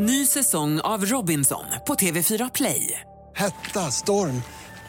Ny 0.00 0.26
säsong 0.26 0.80
av 0.80 1.04
Robinson 1.04 1.64
på 1.86 1.94
TV4 1.94 2.50
Play. 2.54 3.00
Hetta, 3.36 3.80
storm, 3.80 4.42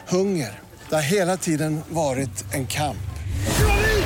hunger. 0.08 0.58
Det 0.88 0.94
har 0.94 1.02
hela 1.02 1.36
tiden 1.36 1.80
varit 1.88 2.54
en 2.54 2.66
kamp. 2.66 3.10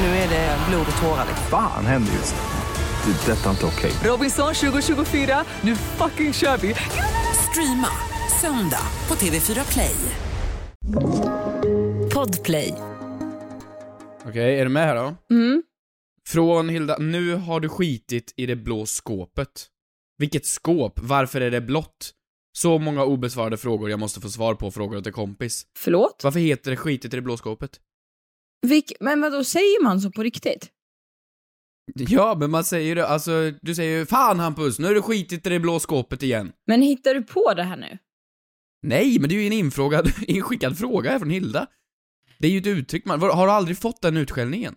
Nu 0.01 0.07
är 0.07 0.29
det 0.29 0.59
blod 0.69 0.87
och 0.97 1.03
tårar. 1.03 1.27
Fan 1.51 1.87
händer 1.87 2.13
just 2.13 2.35
nu. 2.35 3.13
Det. 3.13 3.33
är 3.33 3.37
Detta 3.37 3.47
är 3.47 3.51
inte 3.51 3.67
okej. 3.67 3.93
Robinson 4.05 4.55
2024, 4.55 5.45
nu 5.61 5.77
fucking 5.77 6.33
kör 6.33 6.57
vi! 6.57 6.75
Streama 7.51 7.89
söndag 8.41 8.87
på 9.07 9.15
TV4 9.15 9.73
Play. 9.73 9.97
Podplay. 12.15 12.75
Okej, 14.29 14.61
är 14.61 14.65
du 14.65 14.71
med 14.71 14.87
här 14.87 14.97
då? 14.97 15.35
Mm. 15.35 15.63
Från 16.29 16.69
Hilda, 16.69 16.99
nu 16.99 17.35
har 17.35 17.61
du 17.61 17.69
skitit 17.69 18.35
i 18.37 18.47
det 18.47 18.57
blå 18.57 18.87
skåpet. 18.87 19.69
Vilket 20.19 20.47
skåp? 20.47 21.01
Varför 21.03 21.41
är 21.41 21.51
det 21.51 21.61
blått? 21.61 22.15
Så 22.57 22.79
många 22.79 23.05
obesvarade 23.05 23.57
frågor 23.57 23.91
jag 23.91 24.01
måste 24.01 24.21
få 24.21 24.29
svar 24.31 24.55
på 24.55 24.71
frågor 24.71 24.97
åt 24.97 25.07
en 25.07 25.13
kompis. 25.13 25.67
Förlåt? 25.79 26.21
Varför 26.25 26.41
heter 26.41 26.71
det 26.71 26.77
skitit 26.77 27.15
i 27.15 27.17
det 27.17 27.23
blå 27.23 27.37
skåpet? 27.37 27.81
Vilk, 28.67 28.93
men 29.01 29.21
vad 29.21 29.33
då 29.33 29.45
säger 29.45 29.83
man 29.83 30.01
så 30.01 30.11
på 30.11 30.23
riktigt? 30.23 30.71
Ja, 31.95 32.37
men 32.39 32.51
man 32.51 32.65
säger 32.65 32.95
det, 32.95 33.07
alltså, 33.07 33.53
du 33.63 33.75
säger 33.75 33.99
ju 33.99 34.07
'Fan 34.07 34.41
Hampus, 34.41 34.79
nu 34.79 34.87
har 34.87 34.95
du 34.95 35.03
skitit 35.03 35.47
i 35.47 35.51
det 35.51 35.61
blå 35.61 35.81
skåpet 35.81 36.23
igen' 36.23 36.53
Men 36.67 36.83
hittar 36.83 37.15
du 37.15 37.23
på 37.23 37.55
det 37.55 37.63
här 37.63 37.77
nu? 37.77 37.99
Nej, 38.83 39.19
men 39.19 39.29
det 39.29 39.35
är 39.35 39.41
ju 39.41 39.47
en 39.47 39.53
infrågad, 39.53 40.13
inskickad 40.29 40.79
fråga 40.79 41.11
här 41.11 41.19
från 41.19 41.31
Hilda. 41.31 41.67
Det 42.39 42.47
är 42.47 42.51
ju 42.51 42.59
ett 42.59 42.67
uttryck 42.67 43.05
man, 43.05 43.21
har 43.21 43.47
du 43.47 43.53
aldrig 43.53 43.79
fått 43.79 44.03
den 44.03 44.17
utskällningen? 44.17 44.75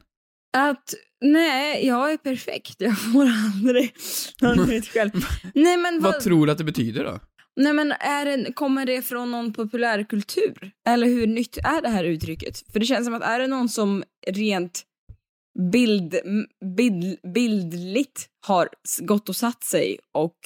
Att, 0.58 0.94
nej, 1.22 1.88
jag 1.88 2.12
är 2.12 2.18
perfekt. 2.18 2.76
Jag 2.82 3.00
får 3.00 3.28
aldrig 3.46 3.94
någon 4.42 4.72
utskälld. 4.72 5.14
Nej 5.56 5.78
men 5.78 6.00
vad, 6.02 6.14
Vad 6.14 6.22
tror 6.22 6.46
du 6.46 6.52
att 6.52 6.58
det 6.58 6.64
betyder 6.64 7.04
då? 7.04 7.20
nej 7.56 7.74
men 7.74 7.92
är 7.92 8.26
det, 8.26 8.54
kommer 8.54 8.86
det 8.86 9.02
från 9.02 9.32
någon 9.32 9.54
populärkultur? 9.54 10.72
Eller 10.88 11.08
hur 11.08 11.28
nytt 11.28 11.58
är 11.58 11.82
det 11.82 11.90
här 11.90 12.04
uttrycket? 12.04 12.72
För 12.72 12.80
det 12.80 12.86
känns 12.86 13.06
som 13.06 13.14
att 13.14 13.24
är 13.24 13.40
det 13.40 13.48
någon 13.48 13.70
som 13.70 14.04
rent 14.28 14.84
bild, 15.72 16.16
bild, 16.78 17.20
bildligt 17.34 18.30
har 18.48 18.70
gått 19.02 19.30
och 19.30 19.36
satt 19.36 19.64
sig 19.64 20.00
och 20.12 20.38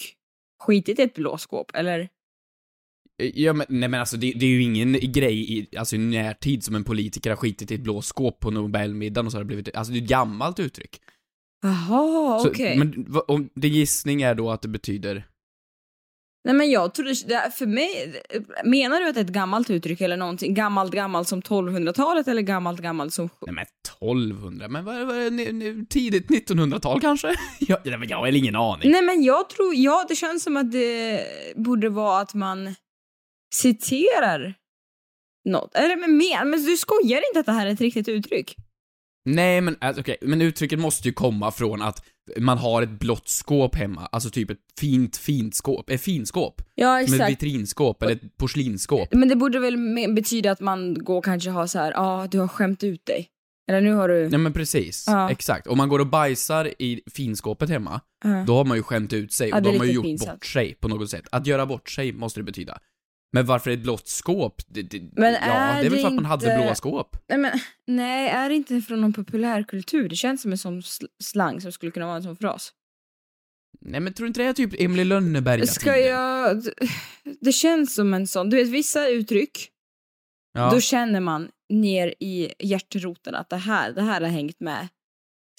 skitit 0.64 1.00
i 1.00 1.02
ett 1.02 1.14
blåskåp, 1.14 1.72
eller? 1.74 2.10
Ja 3.36 3.54
men, 3.54 3.66
nej 3.70 3.90
men 3.90 4.00
alltså 4.00 4.18
det, 4.18 4.34
det 4.36 4.46
är 4.46 4.50
ju 4.50 4.62
ingen 4.64 4.92
grej 5.02 5.58
i, 5.58 5.78
alltså 5.78 5.96
i 5.96 6.00
närtid 6.00 6.64
som 6.64 6.76
en 6.76 6.84
politiker 6.84 7.30
har 7.30 7.38
skitit 7.38 7.72
i 7.72 7.76
ett 7.76 7.82
blå 7.82 8.02
skåp 8.02 8.40
på 8.40 8.52
Nobelmiddagen 8.52 9.26
och 9.26 9.32
så 9.32 9.38
har 9.38 9.44
det 9.44 9.48
blivit, 9.48 9.76
alltså 9.76 9.94
det 9.94 10.00
är 10.00 10.04
ett 10.04 10.10
gammalt 10.10 10.60
uttryck. 10.60 11.00
Jaha, 11.64 12.42
okej. 12.48 12.78
Men 12.78 13.06
vad- 13.08 13.24
om 13.28 13.50
din 13.56 13.74
gissning 13.74 14.22
är 14.22 14.36
då 14.36 14.52
att 14.52 14.62
det 14.62 14.68
betyder, 14.68 15.28
Nej 16.44 16.56
men 16.56 16.72
jag 16.72 16.94
trodde, 16.94 17.16
för 17.58 17.66
mig, 17.66 18.22
menar 18.66 19.00
du 19.00 19.08
att 19.08 19.14
det 19.16 19.22
är 19.22 19.26
ett 19.26 19.32
gammalt 19.32 19.70
uttryck 19.70 20.02
eller 20.02 20.18
någonting 20.18 20.54
gammalt 20.54 20.92
gammalt 20.94 21.28
som 21.28 21.42
1200-talet 21.42 22.28
eller 22.28 22.42
gammalt 22.42 22.82
gammalt 22.82 23.14
som... 23.14 23.30
nej 23.46 23.56
men 23.56 23.66
1200, 24.00 24.68
men 24.68 24.86
vad, 24.86 25.06
vad 25.08 25.16
är 25.18 25.30
det, 25.32 25.86
tidigt 25.90 26.28
1900-tal 26.30 27.02
kanske? 27.02 27.28
jag, 27.60 27.80
nej, 27.86 27.98
men 27.98 28.10
jag 28.10 28.18
har 28.18 28.28
ingen 28.28 28.56
aning. 28.56 28.92
Nej 28.92 29.02
men 29.02 29.24
jag 29.24 29.50
tror, 29.50 29.76
ja 29.76 30.06
det 30.10 30.16
känns 30.16 30.44
som 30.44 30.58
att 30.58 30.72
det 30.72 31.22
borde 31.56 31.90
vara 31.90 32.22
att 32.22 32.34
man 32.34 32.76
citerar 33.54 34.54
något. 35.50 35.76
Eller 35.76 35.96
men, 35.98 36.18
men, 36.18 36.50
men 36.50 36.66
du 36.66 36.78
skojar 36.78 37.22
inte 37.30 37.40
att 37.40 37.46
det 37.46 37.52
här 37.52 37.68
är 37.68 37.72
ett 37.72 37.82
riktigt 37.82 38.08
uttryck? 38.08 38.56
Nej 39.26 39.62
men, 39.62 39.76
alltså, 39.82 40.02
okej, 40.02 40.18
men 40.22 40.42
uttrycket 40.42 40.80
måste 40.80 41.08
ju 41.08 41.14
komma 41.14 41.52
från 41.52 41.82
att 41.82 42.06
man 42.38 42.58
har 42.58 42.82
ett 42.82 42.90
blått 43.00 43.30
skåp 43.30 43.76
hemma, 43.76 44.06
alltså 44.12 44.30
typ 44.30 44.50
ett 44.50 44.58
fint, 44.80 45.18
fint 45.18 45.56
skåp, 45.56 45.90
ett 45.90 46.02
finskåp. 46.02 46.62
Ja 46.76 46.96
Som 46.98 47.14
ett 47.14 47.22
exakt. 47.22 47.32
vitrinskåp 47.32 48.04
eller 48.04 48.14
ett 48.16 48.38
porslinsskåp. 48.38 49.14
Men 49.14 49.30
det 49.30 49.36
borde 49.36 49.60
väl 49.60 49.78
betyda 50.16 50.52
att 50.52 50.60
man 50.60 50.94
går 51.04 51.22
kanske 51.22 51.50
har 51.50 51.68
så 51.68 51.80
här, 51.80 51.92
ja 51.92 51.98
ah, 52.24 52.28
du 52.28 52.40
har 52.40 52.48
skämt 52.48 52.84
ut 52.84 53.06
dig. 53.06 53.28
Eller 53.70 53.82
nu 53.82 53.94
har 53.94 54.08
du... 54.10 54.30
Nej 54.30 54.40
men 54.40 54.54
precis, 54.54 55.04
Ja. 55.08 55.32
exakt. 55.32 55.68
Om 55.68 55.78
man 55.78 55.90
går 55.90 56.00
och 56.00 56.08
bajsar 56.08 56.82
i 56.82 57.02
finskåpet 57.12 57.70
hemma, 57.70 58.02
Ja. 58.24 58.44
då 58.48 58.56
har 58.56 58.66
man 58.66 58.78
ju 58.78 58.84
skämt 58.84 59.14
ut 59.14 59.34
sig 59.34 59.50
Ja, 59.50 59.56
och 59.56 59.62
det 59.62 59.70
då 59.70 59.74
har 59.74 59.78
man 59.78 59.88
ju 59.88 59.94
gjort 59.94 60.04
pinsamt. 60.06 60.32
bort 60.32 60.46
sig 60.46 60.76
på 60.76 60.88
något 60.88 61.10
sätt. 61.10 61.28
Att 61.32 61.48
göra 61.48 61.66
bort 61.66 61.90
sig 61.90 62.12
måste 62.14 62.40
det 62.40 62.44
betyda. 62.44 62.80
Men 63.34 63.46
varför 63.46 63.72
ett 63.72 63.80
blått 63.84 64.08
skåp? 64.08 64.62
Det, 64.68 64.82
det, 64.82 65.02
Men 65.14 65.34
ja, 65.34 65.40
är 65.40 65.82
det 65.82 65.86
är 65.88 65.90
väl 65.90 66.00
för 66.00 66.08
att 66.08 66.14
man 66.14 66.26
hade 66.26 66.56
blåa 66.58 66.76
skåp. 66.76 67.18
Nej, 67.30 67.38
men, 67.38 67.52
nej, 67.88 68.30
är 68.30 68.50
det 68.50 68.56
inte 68.56 68.82
från 68.82 69.02
någon 69.02 69.14
populärkultur? 69.14 70.10
Det 70.10 70.16
känns 70.16 70.42
som 70.42 70.52
en 70.52 70.58
sån 70.58 70.82
sl- 70.82 71.08
slang 71.24 71.62
som 71.62 71.72
skulle 71.72 71.92
kunna 71.92 72.06
vara 72.06 72.16
en 72.16 72.24
sån 72.24 72.36
fras. 72.38 72.74
Nej 73.82 74.00
men 74.00 74.14
tror 74.14 74.26
du 74.26 74.28
inte 74.28 74.42
det 74.42 74.48
är 74.48 74.54
typ 74.54 74.82
Emily 74.82 75.04
Lönneberga 75.04 75.66
Ska 75.66 75.98
jag... 75.98 76.64
Det 77.42 77.52
känns 77.52 77.96
som 77.96 78.14
en 78.14 78.28
sån, 78.28 78.50
du 78.50 78.58
vet 78.58 78.68
vissa 78.70 79.08
uttryck, 79.08 79.70
Ja. 80.54 80.70
då 80.72 80.82
känner 80.82 81.20
man 81.20 81.50
ner 81.70 82.14
i 82.20 82.54
hjärteroten 82.60 83.36
att 83.36 83.50
det 83.50 83.58
här, 83.58 83.92
det 83.92 84.02
här 84.02 84.22
har 84.22 84.28
hängt 84.28 84.60
med 84.60 84.88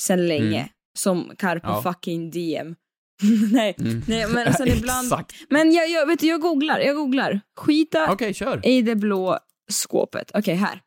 sen 0.02 0.28
länge. 0.28 0.58
Mm. 0.58 0.68
Som 0.98 1.32
carpe 1.38 1.66
Ja. 1.68 1.82
fucking 1.82 2.30
diem. 2.30 2.74
nej, 3.52 3.74
Mm. 3.78 4.02
nej, 4.08 4.26
men 4.28 4.52
sen 4.54 4.68
ibland... 4.68 5.06
Exakt. 5.06 5.32
Men 5.50 5.72
jag, 5.72 5.90
jag, 5.90 6.06
vet 6.06 6.18
du, 6.20 6.26
jag 6.26 6.40
googlar, 6.40 6.78
jag 6.80 6.96
googlar. 6.96 7.40
Skita 7.60 8.12
Okej, 8.12 8.34
kör. 8.34 8.66
i 8.66 8.82
det 8.82 8.94
blå 8.96 9.38
skåpet. 9.70 10.30
Okej, 10.34 10.54
här. 10.54 10.80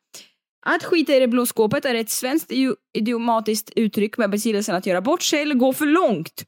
Att 0.66 0.84
skita 0.84 1.16
i 1.16 1.20
det 1.20 1.28
blå 1.28 1.46
skåpet 1.46 1.84
är 1.84 1.94
ett 1.94 2.10
svenskt 2.10 2.50
idio- 2.50 2.74
idiomatiskt 2.98 3.70
uttryck 3.76 4.18
med 4.18 4.30
betydelsen 4.30 4.74
att 4.76 4.86
göra 4.86 5.00
bort 5.00 5.22
sig 5.22 5.42
eller 5.42 5.54
gå 5.54 5.72
för 5.72 5.86
långt. 5.86 6.44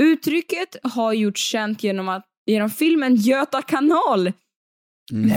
Uttrycket 0.00 0.76
har 0.82 1.12
gjorts 1.12 1.42
känt 1.42 1.82
genom, 1.82 2.08
att, 2.08 2.24
genom 2.46 2.70
filmen 2.70 3.16
Göta 3.16 3.62
kanal 3.62 4.32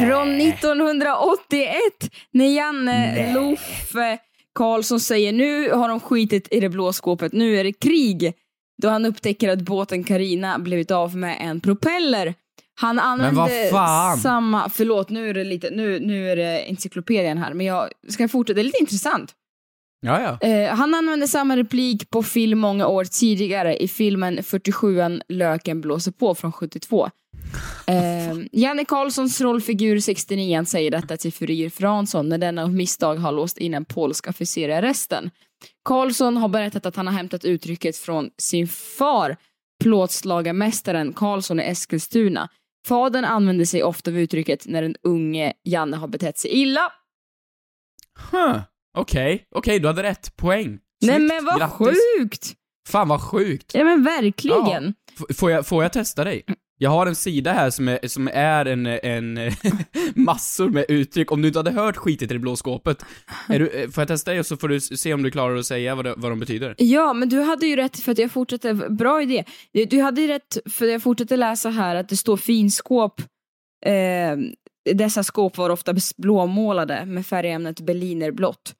från 0.07 0.41
1981 0.41 1.67
när 2.31 2.45
Janne 2.55 3.33
Loffe 3.33 4.17
Karlsson 4.55 4.99
säger 4.99 5.31
nu 5.33 5.71
har 5.71 5.89
de 5.89 5.99
skitit 5.99 6.47
i 6.51 6.59
det 6.59 6.69
blå 6.69 6.93
skåpet, 6.93 7.33
nu 7.33 7.57
är 7.59 7.63
det 7.63 7.73
krig. 7.73 8.33
Då 8.81 8.89
han 8.89 9.05
upptäcker 9.05 9.49
att 9.49 9.61
båten 9.61 10.03
Karina 10.03 10.59
blivit 10.59 10.91
av 10.91 11.17
med 11.17 11.37
en 11.39 11.61
propeller. 11.61 12.33
Han 12.75 12.99
använde 12.99 13.69
samma, 14.21 14.69
förlåt 14.69 15.09
nu 15.09 15.29
är 15.29 15.33
det 15.33 15.43
lite, 15.43 15.69
nu, 15.69 15.99
nu 15.99 16.29
är 16.29 16.35
det 16.35 16.69
encyklopedian 16.69 17.37
här 17.37 17.53
men 17.53 17.65
jag 17.65 17.89
ska 18.09 18.27
fortsätta, 18.27 18.55
det 18.55 18.61
är 18.61 18.63
lite 18.63 18.81
intressant. 18.81 19.35
Ja, 20.05 20.21
ja. 20.21 20.47
Eh, 20.47 20.75
han 20.75 20.93
använde 20.93 21.27
samma 21.27 21.57
replik 21.57 22.09
på 22.09 22.23
film 22.23 22.59
många 22.59 22.87
år 22.87 23.03
tidigare 23.03 23.77
i 23.77 23.87
filmen 23.87 24.39
47an 24.39 25.21
Löken 25.27 25.81
blåser 25.81 26.11
på 26.11 26.35
från 26.35 26.51
72. 26.51 27.09
Eh, 27.87 28.37
Janne 28.51 28.85
Karlssons 28.85 29.41
rollfigur 29.41 29.99
69 29.99 30.65
säger 30.65 30.91
detta 30.91 31.17
till 31.17 31.33
Furir 31.33 31.69
Fransson 31.69 32.29
när 32.29 32.37
denna 32.37 32.63
av 32.63 32.73
misstag 32.73 33.15
har 33.15 33.31
låst 33.31 33.57
in 33.57 33.73
en 33.73 33.85
polsk 33.85 34.27
officer 34.27 34.69
i 34.69 34.73
arresten. 34.73 35.29
Karlsson 35.85 36.37
har 36.37 36.47
berättat 36.49 36.85
att 36.85 36.95
han 36.95 37.07
har 37.07 37.13
hämtat 37.13 37.45
uttrycket 37.45 37.97
från 37.97 38.29
sin 38.37 38.67
far, 38.67 39.37
plåtslagarmästaren 39.83 41.13
Karlsson 41.13 41.59
i 41.59 41.63
Eskilstuna. 41.63 42.49
Fadern 42.87 43.25
använder 43.25 43.65
sig 43.65 43.83
ofta 43.83 44.11
av 44.11 44.17
uttrycket 44.17 44.65
när 44.67 44.81
den 44.81 44.95
unge 45.03 45.53
Janne 45.63 45.97
har 45.97 46.07
betett 46.07 46.37
sig 46.37 46.51
illa. 46.51 46.91
Huh. 48.31 48.59
Okej, 48.97 49.47
okej, 49.55 49.79
du 49.79 49.87
hade 49.87 50.03
rätt. 50.03 50.35
Poäng. 50.35 50.79
Nej 51.01 51.15
Snyggt. 51.15 51.33
men 51.33 51.45
vad 51.45 51.57
Grattis. 51.59 51.77
sjukt! 52.17 52.53
Fan 52.89 53.07
vad 53.07 53.21
sjukt. 53.21 53.71
Ja 53.75 53.83
men 53.83 54.03
verkligen. 54.03 54.93
F- 55.29 55.37
Får 55.37 55.51
jag, 55.51 55.67
får 55.67 55.83
jag 55.83 55.93
testa 55.93 56.23
dig? 56.23 56.43
Jag 56.83 56.89
har 56.89 57.05
en 57.07 57.15
sida 57.15 57.53
här 57.53 57.69
som 57.69 57.87
är, 57.87 58.07
som 58.07 58.27
är 58.33 58.65
en, 58.65 58.85
en 58.85 59.51
massor 60.15 60.69
med 60.69 60.85
uttryck. 60.89 61.31
Om 61.31 61.41
du 61.41 61.47
inte 61.47 61.59
hade 61.59 61.71
hört 61.71 61.97
skitet 61.97 62.31
i 62.31 62.33
det 62.33 62.39
blå 62.39 62.55
skåpet, 62.55 63.05
är 63.49 63.59
du, 63.59 63.67
eh, 63.67 63.89
får 63.89 64.01
jag 64.01 64.07
testa 64.07 64.31
dig 64.31 64.39
och 64.39 64.45
så 64.45 64.57
får 64.57 64.67
du 64.67 64.79
se 64.81 65.13
om 65.13 65.23
du 65.23 65.31
klarar 65.31 65.55
att 65.55 65.65
säga 65.65 65.95
vad, 65.95 66.05
det, 66.05 66.13
vad 66.17 66.31
de 66.31 66.39
betyder? 66.39 66.75
Ja, 66.77 67.13
men 67.13 67.29
du 67.29 67.41
hade 67.41 67.67
ju 67.67 67.75
rätt 67.75 67.99
för 67.99 68.11
att 68.11 68.17
jag 68.17 68.31
fortsatte, 68.31 68.73
bra 68.73 69.21
idé. 69.21 69.43
Du- 69.89 70.01
hade 70.01 70.21
ju 70.21 70.27
rätt 70.27 70.57
för 70.71 70.85
att 70.85 70.91
jag 70.91 71.03
fortsatte 71.03 71.37
läsa 71.37 71.69
här 71.69 71.95
att 71.95 72.09
det 72.09 72.17
står 72.17 72.37
finskåp. 72.37 73.21
Eh, 73.85 74.37
dessa 74.95 75.23
skåp 75.23 75.57
var 75.57 75.69
ofta 75.69 75.95
blåmålade 76.17 77.05
med 77.05 77.25
färgämnet 77.25 77.79
berlinerblått. 77.79 78.73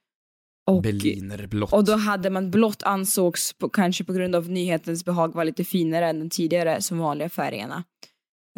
Och, 0.71 0.81
Berlinerblått. 0.81 1.73
och 1.73 1.85
då 1.85 1.95
hade 1.95 2.29
man 2.29 2.51
blått 2.51 2.83
ansågs, 2.83 3.53
på, 3.53 3.69
kanske 3.69 4.03
på 4.03 4.13
grund 4.13 4.35
av 4.35 4.49
nyhetens 4.49 5.05
behag, 5.05 5.35
var 5.35 5.45
lite 5.45 5.63
finare 5.63 6.09
än 6.09 6.19
de 6.19 6.29
tidigare 6.29 6.81
som 6.81 6.97
vanliga 6.97 7.29
färgerna. 7.29 7.83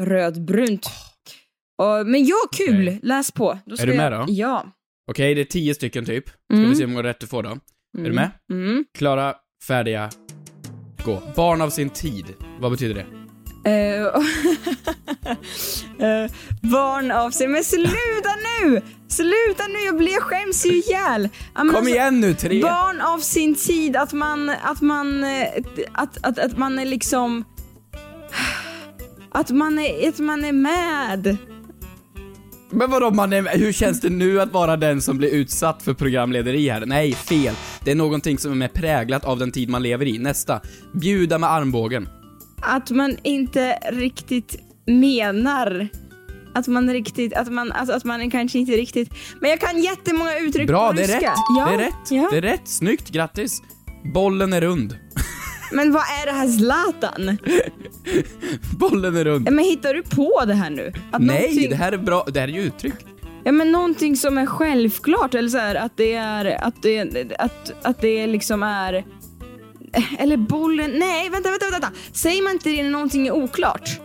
Rödbrunt. 0.02 0.90
Och, 1.78 2.07
men 2.07 2.25
ja, 2.25 2.36
kul! 2.57 2.88
Okej. 2.88 3.00
Läs 3.04 3.31
på. 3.31 3.60
Ska 3.75 3.86
du 3.86 3.94
med 3.98 4.13
jag, 4.13 4.28
då? 4.28 4.34
Ja. 4.34 4.66
Okej, 5.12 5.36
det 5.36 5.42
är 5.42 5.46
tio 5.46 5.75
stycken 5.75 6.06
typ. 6.06 6.30
Ska 6.30 6.54
Mm. 6.54 6.69
vi 6.69 6.75
se 6.75 6.81
hur 6.84 6.88
många 6.88 7.04
rätt 7.04 7.19
du 7.19 7.28
får 7.28 7.44
då. 7.44 7.50
Är 7.98 8.04
du 8.04 8.12
med? 8.13 8.31
Mm. 8.51 8.86
Klara, 8.98 9.36
färdiga, 9.68 10.10
gå. 11.06 11.22
Barn 11.36 11.62
av 11.62 11.69
sin 11.69 11.90
tid. 11.90 12.25
Vad 12.60 12.72
betyder 12.72 12.96
det? 12.96 13.25
Eh, 16.00 16.31
barn 16.62 17.12
av 17.12 17.31
sig. 17.31 17.47
Men 17.47 17.63
sluta 17.63 18.29
nu! 18.62 18.81
Sluta 19.07 19.67
nu, 19.67 19.79
jag, 19.85 19.97
blir, 19.97 20.13
jag 20.13 20.23
skäms 20.23 20.65
ju 20.65 20.69
ihjäl. 20.69 21.29
Men 21.56 21.67
Kom 21.67 21.75
alltså, 21.75 21.94
igen 21.94 22.19
nu, 22.19 22.33
tre! 22.33 22.62
Barn 22.62 23.01
av 23.01 23.19
sin 23.19 23.56
tid, 23.56 23.95
att 23.95 24.13
man, 24.13 24.50
att 24.50 24.81
man, 24.81 25.23
eh, 25.23 25.47
att, 25.94 26.17
att, 26.25 26.39
att 26.39 26.57
man 26.57 26.79
är 26.79 26.85
liksom... 26.85 27.44
Att 29.31 29.50
man 29.50 29.79
är, 29.79 30.09
att 30.09 30.19
man 30.19 30.45
är 30.45 30.51
med. 30.51 31.38
Men 32.69 32.91
vadå 32.91 33.12
man 33.12 33.33
är, 33.33 33.57
hur 33.57 33.71
känns 33.71 34.01
det 34.01 34.09
nu 34.09 34.41
att 34.41 34.51
vara 34.51 34.77
den 34.77 35.01
som 35.01 35.17
blir 35.17 35.29
utsatt 35.29 35.83
för 35.83 35.94
programlederi 35.94 36.69
här? 36.69 36.85
Nej, 36.85 37.13
fel. 37.13 37.56
Det 37.83 37.91
är 37.91 37.95
någonting 37.95 38.38
som 38.38 38.62
är 38.62 38.67
präglat 38.67 39.25
av 39.25 39.39
den 39.39 39.51
tid 39.51 39.69
man 39.69 39.83
lever 39.83 40.06
i. 40.06 40.19
Nästa. 40.19 40.62
Bjuda 40.94 41.38
med 41.38 41.51
armbågen. 41.51 42.07
Att 42.62 42.90
man 42.92 43.18
inte 43.24 43.78
riktigt 43.92 44.56
menar. 44.88 45.88
Att 46.54 46.68
man 46.68 46.94
riktigt, 46.94 47.34
att 47.34 47.52
man, 47.52 47.72
alltså 47.72 47.96
att 47.96 48.04
man 48.04 48.31
kanske 48.31 48.60
inte 48.60 48.72
riktigt... 48.72 49.10
Men 49.42 49.50
jag 49.50 49.60
kan 49.60 49.81
jättemånga 49.81 50.38
uttryck 50.40 50.68
Bra, 50.68 50.88
på 50.88 50.94
det 50.94 51.04
är 51.04 51.07
ryska. 51.07 51.30
rätt. 51.31 51.36
Ja, 51.57 51.66
Det 51.68 51.74
är 51.74 51.78
rätt. 51.78 52.12
Ja. 52.12 52.28
Det 52.31 52.38
är 52.38 52.42
rätt. 52.42 52.62
Snyggt, 52.68 53.10
grattis. 53.10 53.62
Bollen 54.13 54.54
är 54.54 54.62
rund. 54.62 54.98
Men 55.72 55.92
vad 55.92 56.02
är 56.04 56.25
det 56.25 56.31
här 56.31 56.48
Zlatan? 56.48 57.38
Bollen 58.80 59.16
är 59.16 59.25
rund. 59.25 59.51
Men 59.51 59.66
hittar 59.66 59.94
du 59.94 60.04
på 60.04 60.44
det 60.48 60.54
här 60.54 60.69
nu? 60.69 60.94
Att 61.12 61.22
Nej, 61.22 61.42
någonting- 61.42 61.69
det 61.69 61.75
här 61.75 61.92
är 61.92 61.98
bra. 61.98 62.25
Det 62.34 62.40
här 62.40 62.48
är 62.48 62.51
ju 62.51 62.62
uttryck. 62.62 62.94
Ja 63.44 63.51
men 63.51 63.72
någonting 63.72 64.16
som 64.16 64.38
är 64.38 64.46
självklart 64.46 65.36
eller 65.36 65.50
så 65.50 65.58
här, 65.58 65.75
att 65.75 65.98
det 65.98 66.13
är, 66.13 66.63
att 66.63 66.81
det, 66.81 67.34
att, 67.40 67.86
att 67.86 68.01
det 68.01 68.28
liksom 68.28 68.63
är 68.63 69.06
eller 70.19 70.38
bollen, 70.38 70.92
nej 70.92 71.30
vänta, 71.30 71.50
vänta, 71.50 71.65
vänta, 71.71 71.92
säger 72.12 72.44
man 72.44 72.51
inte 72.53 72.69
det 72.69 72.83
när 72.83 72.89
någonting 72.89 73.27
är 73.27 73.31
oklart? 73.31 74.00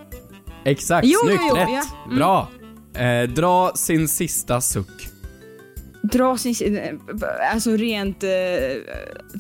Exakt, 0.65 1.07
Jo, 1.07 1.19
snyggt, 1.25 1.43
jo, 1.49 1.55
rätt. 1.57 1.69
ja. 1.71 1.83
Mm. 2.05 2.17
Bra. 2.17 2.49
Eh, 3.03 3.29
dra 3.29 3.73
sin 3.75 4.09
sista 4.09 4.61
suck. 4.61 5.09
Dra 6.03 6.37
sin, 6.39 7.01
alltså 7.53 7.71
rent 7.71 8.23
eh, 8.23 8.31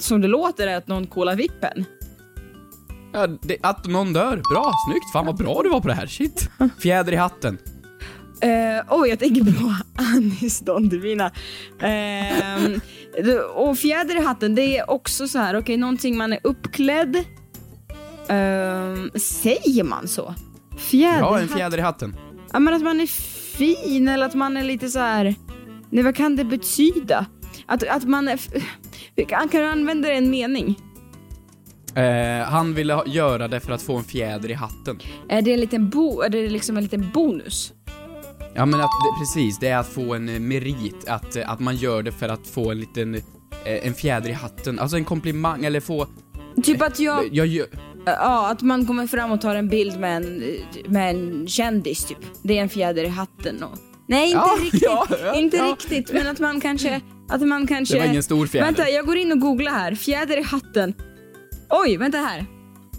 som 0.00 0.20
det 0.20 0.28
låter 0.28 0.66
är 0.66 0.76
att 0.76 0.88
någon 0.88 1.06
kolar 1.06 1.36
vippen. 1.36 1.84
Ja, 3.12 3.26
det, 3.26 3.56
att 3.62 3.86
någon 3.86 4.12
dör. 4.12 4.42
Bra, 4.52 4.72
snyggt. 4.88 5.12
Fan 5.12 5.26
vad 5.26 5.36
bra 5.36 5.60
du 5.62 5.68
var 5.70 5.80
på 5.80 5.88
det 5.88 5.94
här. 5.94 6.06
Shit. 6.06 6.50
Fjäder 6.82 7.12
i 7.12 7.16
hatten. 7.16 7.58
Uh, 8.44 8.82
oj, 8.88 9.08
jag 9.08 9.18
tänker 9.18 9.44
på 9.44 9.74
Anis 10.02 10.60
Don 10.60 10.88
Divina. 10.88 11.30
Ehm, 11.80 12.62
det- 12.72 12.80
och 13.54 13.78
fjäder 13.78 14.16
i 14.16 14.24
hatten, 14.24 14.54
det 14.54 14.78
är 14.78 14.90
också 14.90 15.28
så 15.28 15.38
här, 15.38 15.56
okej, 15.58 15.76
någonting 15.76 16.16
man 16.16 16.32
är 16.32 16.40
uppklädd. 16.42 17.16
Ehm, 18.28 19.10
säger 19.14 19.84
man 19.84 20.08
så? 20.08 20.34
Fjäder 20.78 21.18
Ja, 21.18 21.40
en 21.40 21.48
fjäder 21.48 21.78
i 21.78 21.80
hatten. 21.80 22.16
Ja, 22.52 22.58
men 22.58 22.74
att 22.74 22.82
man 22.82 23.00
är 23.00 23.06
fin 23.56 24.08
eller 24.08 24.26
att 24.26 24.34
man 24.34 24.56
är 24.56 24.64
lite 24.64 24.88
så 24.88 24.98
här. 24.98 25.34
Nej, 25.90 26.04
vad 26.04 26.16
kan 26.16 26.36
det 26.36 26.44
betyda? 26.44 27.26
Att, 27.66 27.88
att 27.88 28.04
man 28.04 28.28
är... 28.28 28.38
kan 29.26 29.48
du 29.50 29.64
använda 29.64 30.08
det 30.08 30.14
i 30.14 30.18
en 30.18 30.30
mening? 30.30 30.78
Eh, 31.94 32.44
han 32.44 32.74
ville 32.74 32.94
ha, 32.94 33.06
göra 33.06 33.48
det 33.48 33.60
för 33.60 33.72
att 33.72 33.82
få 33.82 33.96
en 33.96 34.04
fjäder 34.04 34.50
i 34.50 34.54
hatten. 34.54 34.98
Är 35.28 35.42
det 35.42 35.52
en 35.52 35.60
liten, 35.60 35.90
bo, 35.90 36.20
är 36.20 36.28
det 36.28 36.50
liksom 36.50 36.76
en 36.76 36.82
liten 36.82 37.10
bonus? 37.14 37.72
Ja 38.54 38.66
men 38.66 38.80
att, 38.80 38.90
det, 38.90 39.20
precis, 39.20 39.58
det 39.58 39.68
är 39.68 39.76
att 39.78 39.88
få 39.88 40.14
en 40.14 40.28
eh, 40.28 40.40
merit, 40.40 41.08
att, 41.08 41.36
eh, 41.36 41.50
att 41.50 41.60
man 41.60 41.76
gör 41.76 42.02
det 42.02 42.12
för 42.12 42.28
att 42.28 42.46
få 42.46 42.70
en 42.70 42.80
liten, 42.80 43.14
eh, 43.14 43.20
en 43.64 43.94
fjäder 43.94 44.30
i 44.30 44.32
hatten. 44.32 44.78
Alltså 44.78 44.96
en 44.96 45.04
komplimang, 45.04 45.64
eller 45.64 45.80
få... 45.80 46.06
Typ 46.62 46.82
att 46.82 46.98
jag... 47.00 47.28
Jag 47.32 47.46
gör... 47.46 47.66
Ja, 48.04 48.50
att 48.50 48.62
man 48.62 48.86
kommer 48.86 49.06
fram 49.06 49.32
och 49.32 49.40
tar 49.40 49.54
en 49.54 49.68
bild 49.68 50.00
med 50.00 50.16
en, 50.16 50.42
med 50.86 51.10
en 51.10 51.48
kändis 51.48 52.04
typ. 52.04 52.18
Det 52.42 52.58
är 52.58 52.62
en 52.62 52.68
fjäder 52.68 53.04
i 53.04 53.08
hatten 53.08 53.62
och... 53.62 53.78
Nej, 54.06 54.26
inte 54.26 54.38
Ja, 54.38 54.56
riktigt. 54.62 54.82
ja, 54.82 55.06
ja, 55.24 55.34
inte 55.34 55.56
riktigt, 55.56 56.12
men 56.12 56.26
att 56.26 56.38
man 56.38 56.60
kanske... 56.60 57.00
Att 57.28 57.42
man 57.42 57.66
kanske... 57.66 57.94
Det 57.94 58.00
var 58.00 58.06
ingen 58.06 58.22
stor 58.22 58.46
fjäder. 58.46 58.66
Vänta, 58.66 58.88
jag 58.88 59.06
går 59.06 59.16
in 59.16 59.32
och 59.32 59.40
googlar 59.40 59.72
här. 59.72 59.94
Fjäder 59.94 60.38
i 60.38 60.42
hatten. 60.42 60.94
Oj, 61.70 61.96
vänta 61.96 62.18
här. 62.18 62.46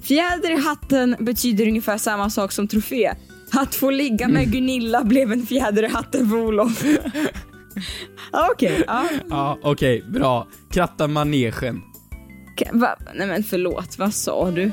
Fjäder 0.04 0.52
i 0.52 0.58
hatten 0.62 1.16
betyder 1.20 1.68
ungefär 1.68 1.98
samma 1.98 2.30
sak 2.30 2.52
som 2.52 2.68
trofé. 2.68 3.12
Att 3.54 3.76
få 3.76 3.90
ligga 3.90 4.28
med 4.28 4.42
Mm. 4.44 4.52
Gunilla 4.52 5.04
blev 5.04 5.32
en 5.32 5.46
fjäder 5.46 5.84
i 5.84 5.88
hatten 5.88 6.30
för 6.30 6.36
Olof. 6.38 6.84
Ja, 8.32 8.50
Okej, 8.54 8.84
ja. 8.88 9.06
Ja, 9.30 9.58
okej, 9.64 10.04
bra. 10.10 10.48
Kratta 10.70 11.08
manegen. 11.08 11.82
Ka- 12.58 12.80
Va? 12.80 12.96
Nej 13.16 13.28
men 13.28 13.44
förlåt, 13.44 13.98
vad 13.98 14.14
sa 14.14 14.52
du? 14.52 14.72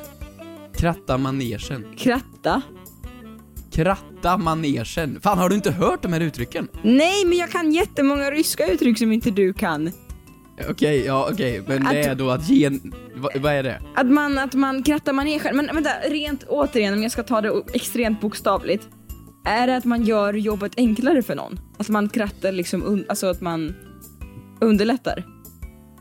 Kratta 0.76 1.19
manegen. 1.19 1.84
Kratta? 1.96 2.62
Kratta 3.72 4.36
manegen. 4.38 5.20
Fan, 5.22 5.38
har 5.38 5.48
du 5.48 5.54
inte 5.54 5.70
hört 5.70 6.02
de 6.02 6.12
här 6.12 6.20
uttrycken? 6.20 6.69
Nej, 6.82 7.24
men 7.24 7.38
jag 7.38 7.50
kan 7.50 7.72
jättemånga 7.72 8.31
ryska 8.31 8.66
uttryck 8.66 8.98
som 8.98 9.12
inte 9.12 9.31
du 9.31 9.52
kan. 9.52 9.90
Okej, 10.70 11.05
ja 11.06 11.28
okej, 11.32 11.62
men 11.66 11.84
det 11.84 11.88
Att- 11.88 12.06
är 12.06 12.14
då 12.14 12.31
att 12.31 12.49
ge. 12.49 12.70
Vad, 13.14 13.37
vad 13.37 13.52
är 13.52 13.62
det? 13.62 13.81
Att 13.96 14.06
man, 14.06 14.38
att 14.38 14.55
man 14.55 14.82
krattar 14.82 15.12
manegen. 15.12 15.56
Men 15.56 15.66
vänta, 15.75 15.90
rent 16.10 16.44
återigen 16.49 16.94
om 16.94 17.02
jag 17.02 17.12
ska 17.12 17.22
ta 17.22 17.40
det 17.40 17.62
extremt 17.72 18.20
bokstavligt. 18.20 18.88
Är 19.46 19.66
det 19.66 19.76
att 19.76 19.84
man 19.84 20.05
gör 20.05 20.34
jobbet 20.34 20.72
enklare 20.76 21.22
för 21.22 21.34
någon? 21.34 21.60
Att 21.78 21.88
man 21.88 22.08
krattar 22.08 22.52
liksom, 22.52 22.82
un, 22.82 23.05
alltså 23.08 23.26
att 23.26 23.40
man 23.40 23.75
underlättar? 24.60 25.25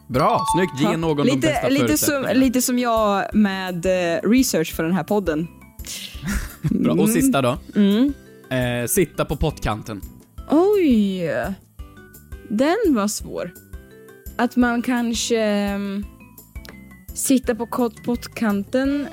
Bra, 0.10 0.42
snyggt. 0.56 0.80
Ge 0.82 0.86
Ja. 0.92 0.98
någon 0.98 1.18
de 1.18 1.24
lite, 1.36 1.48
bästa 1.48 1.70
lite, 1.70 1.98
som, 1.98 2.26
lite 2.34 2.62
som 2.62 2.80
jag 2.80 3.36
med 3.36 3.86
eh, 3.86 4.30
research 4.30 4.76
för 4.76 4.84
den 4.84 4.94
här 4.94 5.04
podden. 5.04 5.48
Bra. 6.62 6.94
Och 6.94 7.10
sista 7.10 7.42
då. 7.42 7.58
Mm. 7.76 8.14
Eh, 8.50 8.88
sitta 8.88 9.26
på 9.26 9.36
pottkanten. 9.36 10.02
Oj! 10.50 11.30
Den 12.50 12.76
var 12.88 13.08
svår. 13.08 13.52
Att 14.38 14.56
man 14.56 14.82
kanske 14.82 15.74
um, 15.76 16.06
sitter 17.14 17.54
på 17.56 17.66
kott- 17.68 18.04
pottkanten. 18.04 19.08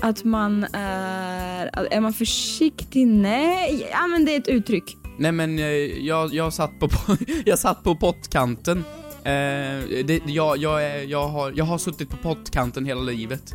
Att 0.00 0.24
man 0.24 0.66
är... 0.72 1.66
Är 1.90 2.00
man 2.00 2.12
försiktig? 2.12 3.06
Nej, 3.06 3.88
ja 3.92 4.06
men 4.06 4.24
det 4.24 4.34
är 4.34 4.38
ett 4.40 4.48
uttryck. 4.48 4.96
Nej 5.18 5.32
men 5.32 5.58
eh, 5.58 5.64
jag, 6.06 6.34
jag 6.34 6.52
satt 6.52 6.78
på, 6.80 6.88
jag 7.44 7.58
satt 7.58 7.82
på 7.84 7.96
pottkanten. 7.96 8.78
Eh, 9.24 10.04
det, 10.04 10.20
jag, 10.26 10.58
jag, 10.58 11.04
jag, 11.04 11.28
har, 11.28 11.52
jag 11.56 11.64
har 11.64 11.78
suttit 11.78 12.10
på 12.10 12.16
pottkanten 12.16 12.84
hela 12.86 13.00
livet. 13.02 13.54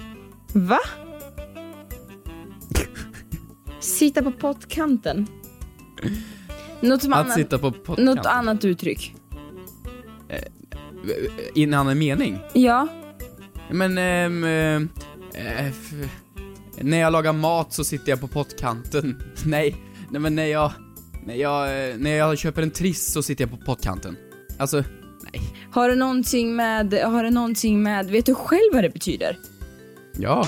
Va? 0.54 0.80
Sitta 3.80 4.24
på 4.24 4.32
pottkanten. 4.32 5.28
Något, 6.82 7.04
Att 7.06 7.14
annat, 7.14 7.34
sitta 7.34 7.60
på 7.60 7.72
pottkanten. 7.72 8.06
något 8.06 8.26
annat 8.26 8.66
uttryck. 8.66 9.16
I 11.56 11.64
en 11.64 11.74
annan 11.74 11.98
mening. 12.00 12.38
Ja. 12.54 12.88
Men, 13.72 13.98
ehm, 13.98 14.44
eh, 14.44 14.76
eh, 15.44 15.68
f- 15.68 15.94
när 16.82 16.98
jag 17.00 17.14
lagar 17.14 17.34
mat 17.34 17.74
så 17.74 17.84
sitter 17.84 18.10
jag 18.10 18.20
på 18.22 18.28
pottkanten. 18.28 19.22
Nej, 19.46 19.76
nej 20.12 20.22
men 20.22 20.36
när 20.36 20.46
jag, 20.46 20.72
när 21.26 21.36
jag, 21.36 21.90
eh, 21.90 21.98
när 21.98 22.12
jag 22.12 22.38
köper 22.38 22.62
en 22.62 22.72
triss 22.72 23.12
så 23.12 23.24
sitter 23.24 23.44
jag 23.44 23.52
på 23.60 23.66
pottkanten. 23.66 24.16
Alltså, 24.58 24.84
nej. 25.34 25.42
Har 25.72 25.90
det 25.90 25.96
någonting 25.96 26.56
med, 26.56 26.94
har 26.94 27.24
det 27.24 27.30
någonting 27.32 27.84
med, 27.84 28.06
vet 28.10 28.26
du 28.26 28.36
själv 28.36 28.74
vad 28.74 28.84
det 28.84 28.90
betyder? 28.90 29.38
Ja. 30.18 30.46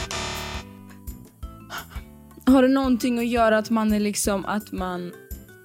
Har 2.46 2.62
det 2.62 2.68
någonting 2.68 3.20
att 3.20 3.28
göra 3.28 3.58
att 3.58 3.70
man 3.70 3.94
är 3.94 4.00
liksom 4.00 4.46
att 4.46 4.72
man 4.72 5.12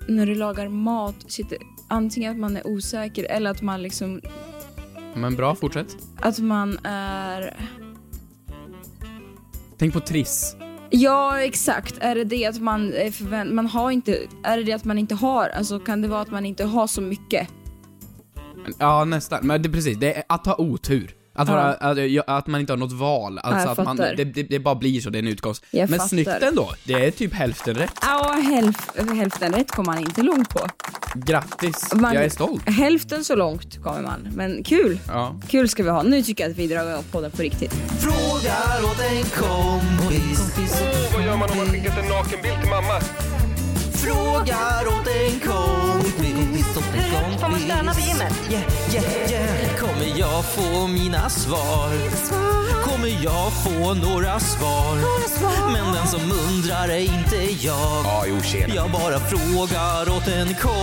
när 0.08 0.26
du 0.26 0.34
lagar 0.34 0.68
mat 0.68 1.14
sitter 1.28 1.58
antingen 1.88 2.32
att 2.32 2.38
man 2.38 2.56
är 2.56 2.66
osäker 2.66 3.24
eller 3.24 3.50
att 3.50 3.62
man 3.62 3.82
liksom 3.82 4.20
Men 5.16 5.36
bra, 5.36 5.54
fortsätt. 5.54 5.96
att 6.20 6.38
man 6.38 6.78
är 6.84 7.56
Tänk 9.78 9.92
på 9.92 10.00
triss. 10.00 10.56
Ja 10.90 11.40
exakt, 11.40 11.94
är 12.00 12.14
det 12.14 12.24
det 12.24 12.46
att 12.46 12.60
man 12.60 12.92
är 12.92 13.10
förvänt- 13.10 13.52
man 13.52 13.66
har 13.66 13.90
inte, 13.90 14.18
är 14.44 14.56
det 14.56 14.62
det 14.64 14.72
att 14.72 14.84
man 14.84 14.98
inte 14.98 15.14
har, 15.14 15.48
alltså 15.48 15.78
kan 15.80 16.02
det 16.02 16.08
vara 16.08 16.20
att 16.20 16.30
man 16.30 16.46
inte 16.46 16.64
har 16.64 16.86
så 16.86 17.00
mycket? 17.00 17.48
Ja, 18.78 19.04
nästan. 19.04 19.46
Men 19.46 19.62
det 19.62 19.68
precis, 19.68 19.98
det 19.98 20.14
är 20.16 20.22
att 20.28 20.46
ha 20.46 20.56
otur. 20.58 21.14
Att, 21.36 21.48
vara, 21.48 21.74
att, 21.74 21.98
att 22.26 22.46
man 22.46 22.60
inte 22.60 22.72
har 22.72 22.78
något 22.78 22.92
val. 22.92 23.38
Alltså 23.38 23.68
att 23.68 23.84
man, 23.84 23.96
det, 23.96 24.24
det, 24.24 24.42
det 24.42 24.58
bara 24.58 24.74
blir 24.74 25.00
så, 25.00 25.10
det 25.10 25.18
är 25.18 25.22
en 25.22 25.28
utgångst. 25.28 25.64
Jag 25.70 25.90
Men 25.90 25.98
fattar. 25.98 26.08
snyggt 26.08 26.28
ändå. 26.42 26.70
Det 26.84 26.92
är 27.06 27.10
typ 27.10 27.32
hälften 27.34 27.74
rätt. 27.74 27.92
Ja, 28.02 28.32
hälf, 28.32 28.76
hälften 29.16 29.52
rätt 29.52 29.70
kommer 29.70 29.92
man 29.92 29.98
inte 30.02 30.22
långt 30.22 30.48
på. 30.48 30.60
Grattis, 31.14 31.94
Man- 31.94 32.14
jag 32.14 32.24
är 32.24 32.28
stolt. 32.28 32.68
Hälften 32.68 33.24
så 33.24 33.34
långt 33.36 33.82
kommer 33.82 34.02
man, 34.02 34.28
men 34.34 34.64
kul. 34.64 34.98
Ja. 35.08 35.40
Kul 35.48 35.68
ska 35.68 35.82
vi 35.82 35.90
ha. 35.90 36.02
Nu 36.02 36.22
tycker 36.22 36.44
jag 36.44 36.50
att 36.50 36.58
vi 36.58 36.66
drar 36.66 36.90
igång 36.90 37.04
podden 37.10 37.30
på 37.30 37.42
riktigt. 37.42 37.74
Frågar 38.00 38.84
åt 38.90 39.00
en 39.00 39.24
kompis. 39.24 40.52
Vad 41.14 41.24
gör 41.24 41.36
man 41.36 41.50
om 41.50 41.56
man 41.56 41.66
skickat 41.66 41.98
en 41.98 42.08
nakenbild 42.08 42.60
till 42.60 42.70
mamma? 42.70 43.00
Frågar 43.92 44.86
åt 44.86 45.06
en 45.08 45.40
kompis. 45.40 46.45
Får 46.80 47.48
man 47.48 47.60
stöna 47.60 47.94
på 47.94 48.00
gymmet? 48.00 48.32
Yeah, 48.50 48.64
yeah, 48.94 49.30
yeah. 49.30 49.76
Kommer 49.78 50.18
jag 50.18 50.44
få 50.44 50.86
mina 50.86 51.30
svar? 51.30 51.90
Kommer 52.84 53.24
jag 53.24 53.52
få 53.52 53.94
några 53.94 54.40
svar? 54.40 54.96
Men 55.72 55.94
den 55.94 56.06
som 56.06 56.20
undrar 56.48 56.88
är 56.88 56.98
inte 57.00 57.66
jag. 57.66 58.04
Ja, 58.04 58.24
jo 58.28 58.40
tjena. 58.42 58.74
Jag 58.74 58.90
bara 58.90 59.18
frågar 59.18 60.16
åt 60.16 60.28
en 60.28 60.54
kompis. 60.54 60.76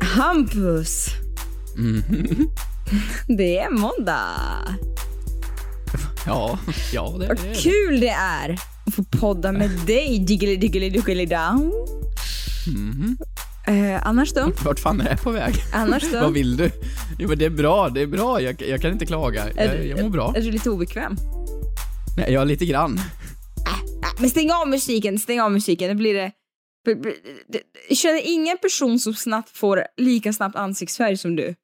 Hampus! 0.00 1.06
Mm. 1.78 2.02
Det 3.26 3.58
är 3.58 3.70
måndag. 3.70 4.26
Ja, 6.26 6.58
ja 6.92 7.16
det, 7.20 7.26
Vad 7.28 7.38
är 7.40 7.48
det. 7.48 7.54
kul 7.54 8.00
det 8.00 8.08
är 8.08 8.50
att 8.86 8.94
få 8.94 9.04
podda 9.04 9.52
med 9.52 9.70
dig, 9.86 10.18
diggly 10.18 10.56
diggly 10.56 10.90
diggly 10.90 11.26
down. 11.26 11.72
Mhm. 12.66 13.18
Eh, 13.66 14.06
annars 14.06 14.32
då? 14.32 14.52
Vart 14.64 14.78
fan 14.80 15.00
är 15.00 15.08
jag 15.10 15.22
på 15.22 15.30
väg? 15.30 15.54
Annars 15.72 16.02
då? 16.12 16.18
Vad 16.20 16.32
vill 16.32 16.56
du? 16.56 16.70
Jo 17.18 17.28
men 17.28 17.38
det 17.38 17.44
är 17.44 17.50
bra, 17.50 17.88
det 17.88 18.00
är 18.00 18.06
bra. 18.06 18.40
Jag, 18.40 18.62
jag 18.62 18.80
kan 18.82 18.92
inte 18.92 19.06
klaga. 19.06 19.48
Är 19.56 19.74
Jag, 19.74 19.86
jag 19.86 20.02
mår 20.02 20.10
bra. 20.10 20.32
Är 20.36 20.40
du 20.42 20.50
lite 20.50 20.70
obekväm? 20.70 21.16
Nej, 22.16 22.32
jag 22.32 22.40
är 22.42 22.46
lite 22.46 22.66
grann. 22.66 22.98
Äh, 23.66 24.08
Men 24.20 24.30
stäng 24.30 24.50
av 24.50 24.68
musiken, 24.68 25.18
stäng 25.18 25.40
av 25.40 25.52
musiken. 25.52 25.88
Det 25.88 25.94
blir 25.94 26.14
det. 26.14 26.32
Jag 27.88 27.98
känner 27.98 28.20
ingen 28.24 28.58
person 28.58 28.98
som 28.98 29.14
snabbt 29.14 29.56
får 29.56 29.82
lika 29.96 30.32
snabbt 30.32 30.56
ansiktsfärg 30.56 31.16
som 31.16 31.36
du. 31.36 31.54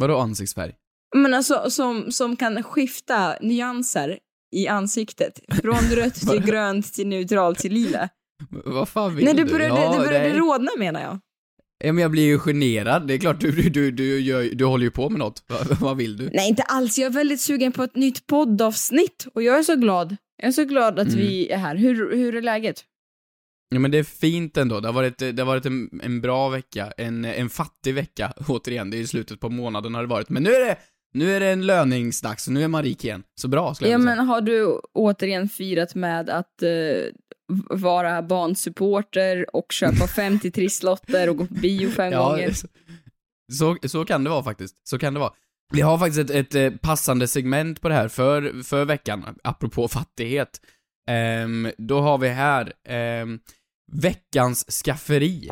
Vadå 0.00 0.18
ansiktsfärg? 0.18 0.72
Men 1.14 1.34
alltså 1.34 1.70
som, 1.70 2.12
som 2.12 2.36
kan 2.36 2.62
skifta 2.62 3.36
nyanser 3.40 4.18
i 4.56 4.68
ansiktet. 4.68 5.40
Från 5.62 5.78
rött 5.96 6.14
till 6.14 6.40
grönt 6.46 6.92
till 6.94 7.06
neutralt 7.06 7.58
till 7.58 7.72
lila. 7.72 8.08
Vad 8.64 8.88
fan 8.88 9.16
vill 9.16 9.24
Nej, 9.24 9.34
du? 9.34 9.44
började, 9.44 9.80
Ja, 9.80 9.92
du 9.98 10.04
började 10.04 10.28
nej. 10.28 10.38
rodna 10.38 10.70
menar 10.78 11.00
jag. 11.02 11.18
Ja, 11.84 11.92
men 11.92 12.02
jag 12.02 12.10
blir 12.10 12.22
ju 12.22 12.38
generad. 12.38 13.06
Det 13.06 13.14
är 13.14 13.18
klart, 13.18 13.40
du, 13.40 13.50
du, 13.50 13.70
du, 13.70 13.90
du, 13.90 14.20
gör, 14.20 14.42
du 14.54 14.64
håller 14.64 14.84
ju 14.84 14.90
på 14.90 15.10
med 15.10 15.18
något. 15.18 15.44
Vad, 15.48 15.80
vad 15.80 15.96
vill 15.96 16.16
du? 16.16 16.30
Nej, 16.32 16.48
inte 16.48 16.62
alls. 16.62 16.98
Jag 16.98 17.06
är 17.06 17.10
väldigt 17.10 17.40
sugen 17.40 17.72
på 17.72 17.82
ett 17.82 17.96
nytt 17.96 18.26
poddavsnitt 18.26 19.26
och 19.34 19.42
jag 19.42 19.58
är 19.58 19.62
så 19.62 19.74
glad. 19.76 20.16
Jag 20.42 20.48
är 20.48 20.52
så 20.52 20.64
glad 20.64 20.98
att 20.98 21.08
Mm. 21.08 21.18
vi 21.20 21.50
är 21.50 21.56
här. 21.58 21.76
Hur, 21.76 22.16
hur 22.16 22.36
är 22.36 22.42
läget? 22.42 22.84
Ja, 23.68 23.78
men 23.78 23.90
det 23.90 23.98
är 23.98 24.04
fint 24.04 24.56
ändå. 24.56 24.80
Det 24.80 24.88
har 24.88 24.92
varit, 24.92 25.18
det 25.18 25.38
har 25.38 25.44
varit 25.44 25.66
en, 25.66 26.00
en 26.02 26.20
bra 26.20 26.48
vecka. 26.48 26.92
En, 26.96 27.24
en 27.24 27.50
fattig 27.50 27.94
vecka, 27.94 28.32
återigen. 28.48 28.90
Det 28.90 28.96
är 28.96 28.98
ju 28.98 29.06
slutet 29.06 29.40
på 29.40 29.48
månaden 29.48 29.94
har 29.94 30.02
det 30.02 30.08
varit. 30.08 30.28
Men 30.28 30.42
nu 30.42 30.50
är 30.54 30.60
det, 30.66 30.76
nu 31.14 31.32
är 31.36 31.40
det 31.40 31.46
en 31.50 31.66
löningsdags 31.66 32.46
och 32.46 32.52
nu 32.52 32.62
är 32.64 32.68
man 32.68 32.82
rik 32.82 33.04
igen. 33.04 33.22
Så 33.40 33.48
bra, 33.48 33.74
skulle 33.74 33.88
Ja, 33.90 33.92
jag 33.92 33.98
vilja 33.98 34.14
men 34.14 34.26
har 34.26 34.40
du 34.40 34.80
återigen 34.94 35.48
firat 35.48 35.94
med 35.94 36.30
att 36.30 36.62
eh, 36.62 36.68
vara 37.70 38.22
barnsupporter 38.22 39.56
och 39.56 39.72
köpa 39.72 40.06
50 40.16 40.50
trisslotter 40.50 41.28
och 41.28 41.36
gå 41.36 41.46
på 41.46 41.54
bio 41.54 41.90
fem 41.90 42.12
Ja, 42.12 42.28
gånger? 42.30 42.50
så, 42.52 42.66
så, 43.52 43.76
så 43.88 44.04
kan 44.04 44.24
det 44.24 44.30
vara 44.30 44.42
faktiskt. 44.42 44.88
Så 44.88 44.98
kan 44.98 45.14
det 45.14 45.20
vara. 45.20 45.32
Vi 45.72 45.80
har 45.80 45.98
faktiskt 45.98 46.30
ett, 46.30 46.30
ett 46.30 46.54
eh, 46.54 46.78
passande 46.78 47.28
segment 47.28 47.80
på 47.80 47.88
det 47.88 47.94
här 47.94 48.08
för, 48.08 48.62
för 48.62 48.84
veckan, 48.84 49.38
apropå 49.44 49.88
fattighet. 49.92 50.60
Ehm, 51.10 51.70
då 51.78 52.00
har 52.00 52.18
vi 52.18 52.28
här 52.28 52.72
ehm, 52.88 53.38
veckans 53.92 54.84
skafferi. 54.84 55.50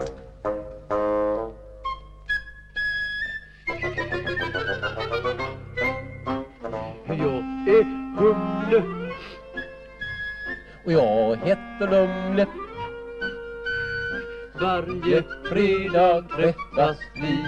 Humle 8.33 8.83
och 10.85 10.93
jag 10.93 11.37
heter 11.37 11.91
Lumle 11.91 12.47
Varje 14.61 15.23
fredag 15.49 16.23
träffas 16.37 16.97
vi 17.15 17.47